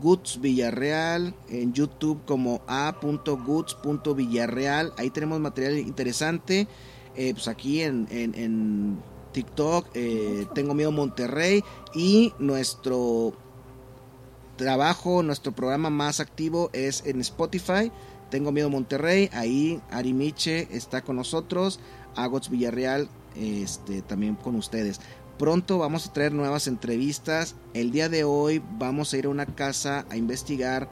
[0.00, 4.92] Goods Villarreal, en YouTube como a.goods.villarreal.
[4.96, 6.66] Ahí tenemos material interesante.
[7.16, 11.64] Eh, pues aquí en, en, TikTok, eh, Tengo Miedo Monterrey
[11.94, 13.32] y nuestro
[14.56, 17.90] trabajo, nuestro programa más activo es en Spotify.
[18.30, 21.80] Tengo Miedo Monterrey, ahí Ari Miche está con nosotros,
[22.16, 25.00] Agots Villarreal este, también con ustedes.
[25.38, 27.56] Pronto vamos a traer nuevas entrevistas.
[27.74, 30.88] El día de hoy vamos a ir a una casa a investigar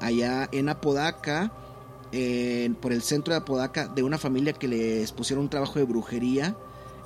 [0.00, 1.52] allá en Apodaca,
[2.80, 6.56] por el centro de Apodaca, de una familia que les pusieron un trabajo de brujería.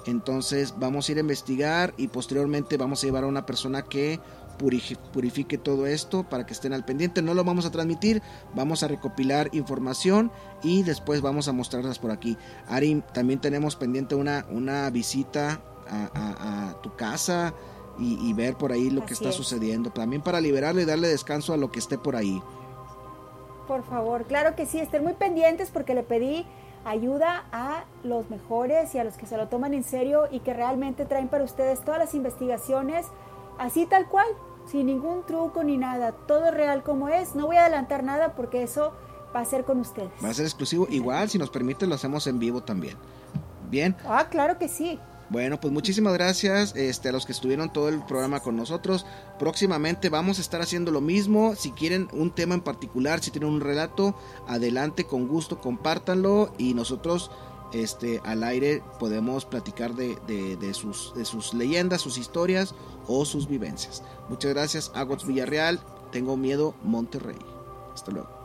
[0.06, 4.18] Entonces vamos a ir a investigar y posteriormente vamos a llevar a una persona que
[5.12, 7.20] purifique todo esto para que estén al pendiente.
[7.20, 8.22] No lo vamos a transmitir,
[8.54, 10.32] vamos a recopilar información
[10.62, 12.38] y después vamos a mostrarlas por aquí.
[12.66, 15.60] Ari, también tenemos pendiente una, una visita
[15.90, 17.54] a, tu casa
[17.98, 19.90] y, ver por ahí lo que está sucediendo.
[19.90, 22.42] También para liberarle y darle descanso a lo que esté por ahí.
[23.66, 26.46] Por favor, claro que sí, estén muy pendientes porque le pedí
[26.84, 30.54] ayuda a los mejores y a los que se lo toman en serio y que
[30.54, 33.06] realmente traen para ustedes todas las investigaciones
[33.58, 34.26] así tal cual,
[34.70, 37.34] sin ningún truco ni nada, todo real como es.
[37.34, 38.92] No voy a adelantar nada porque eso
[39.34, 40.10] va a ser con ustedes.
[40.24, 40.86] Va a ser exclusivo.
[40.88, 42.96] Igual, si nos permite, lo hacemos en vivo también.
[43.68, 43.94] Bien.
[44.06, 44.98] Ah, claro que sí.
[45.30, 49.04] Bueno, pues muchísimas gracias este, a los que estuvieron todo el programa con nosotros.
[49.38, 51.54] Próximamente vamos a estar haciendo lo mismo.
[51.54, 54.16] Si quieren un tema en particular, si tienen un relato,
[54.46, 57.30] adelante, con gusto, compártanlo y nosotros
[57.72, 60.16] este, al aire podemos platicar de,
[60.72, 62.74] sus, de sus leyendas, sus historias
[63.06, 64.02] o sus vivencias.
[64.30, 65.78] Muchas gracias, Agots Villarreal.
[66.10, 67.38] Tengo miedo, Monterrey.
[67.92, 68.37] Hasta luego.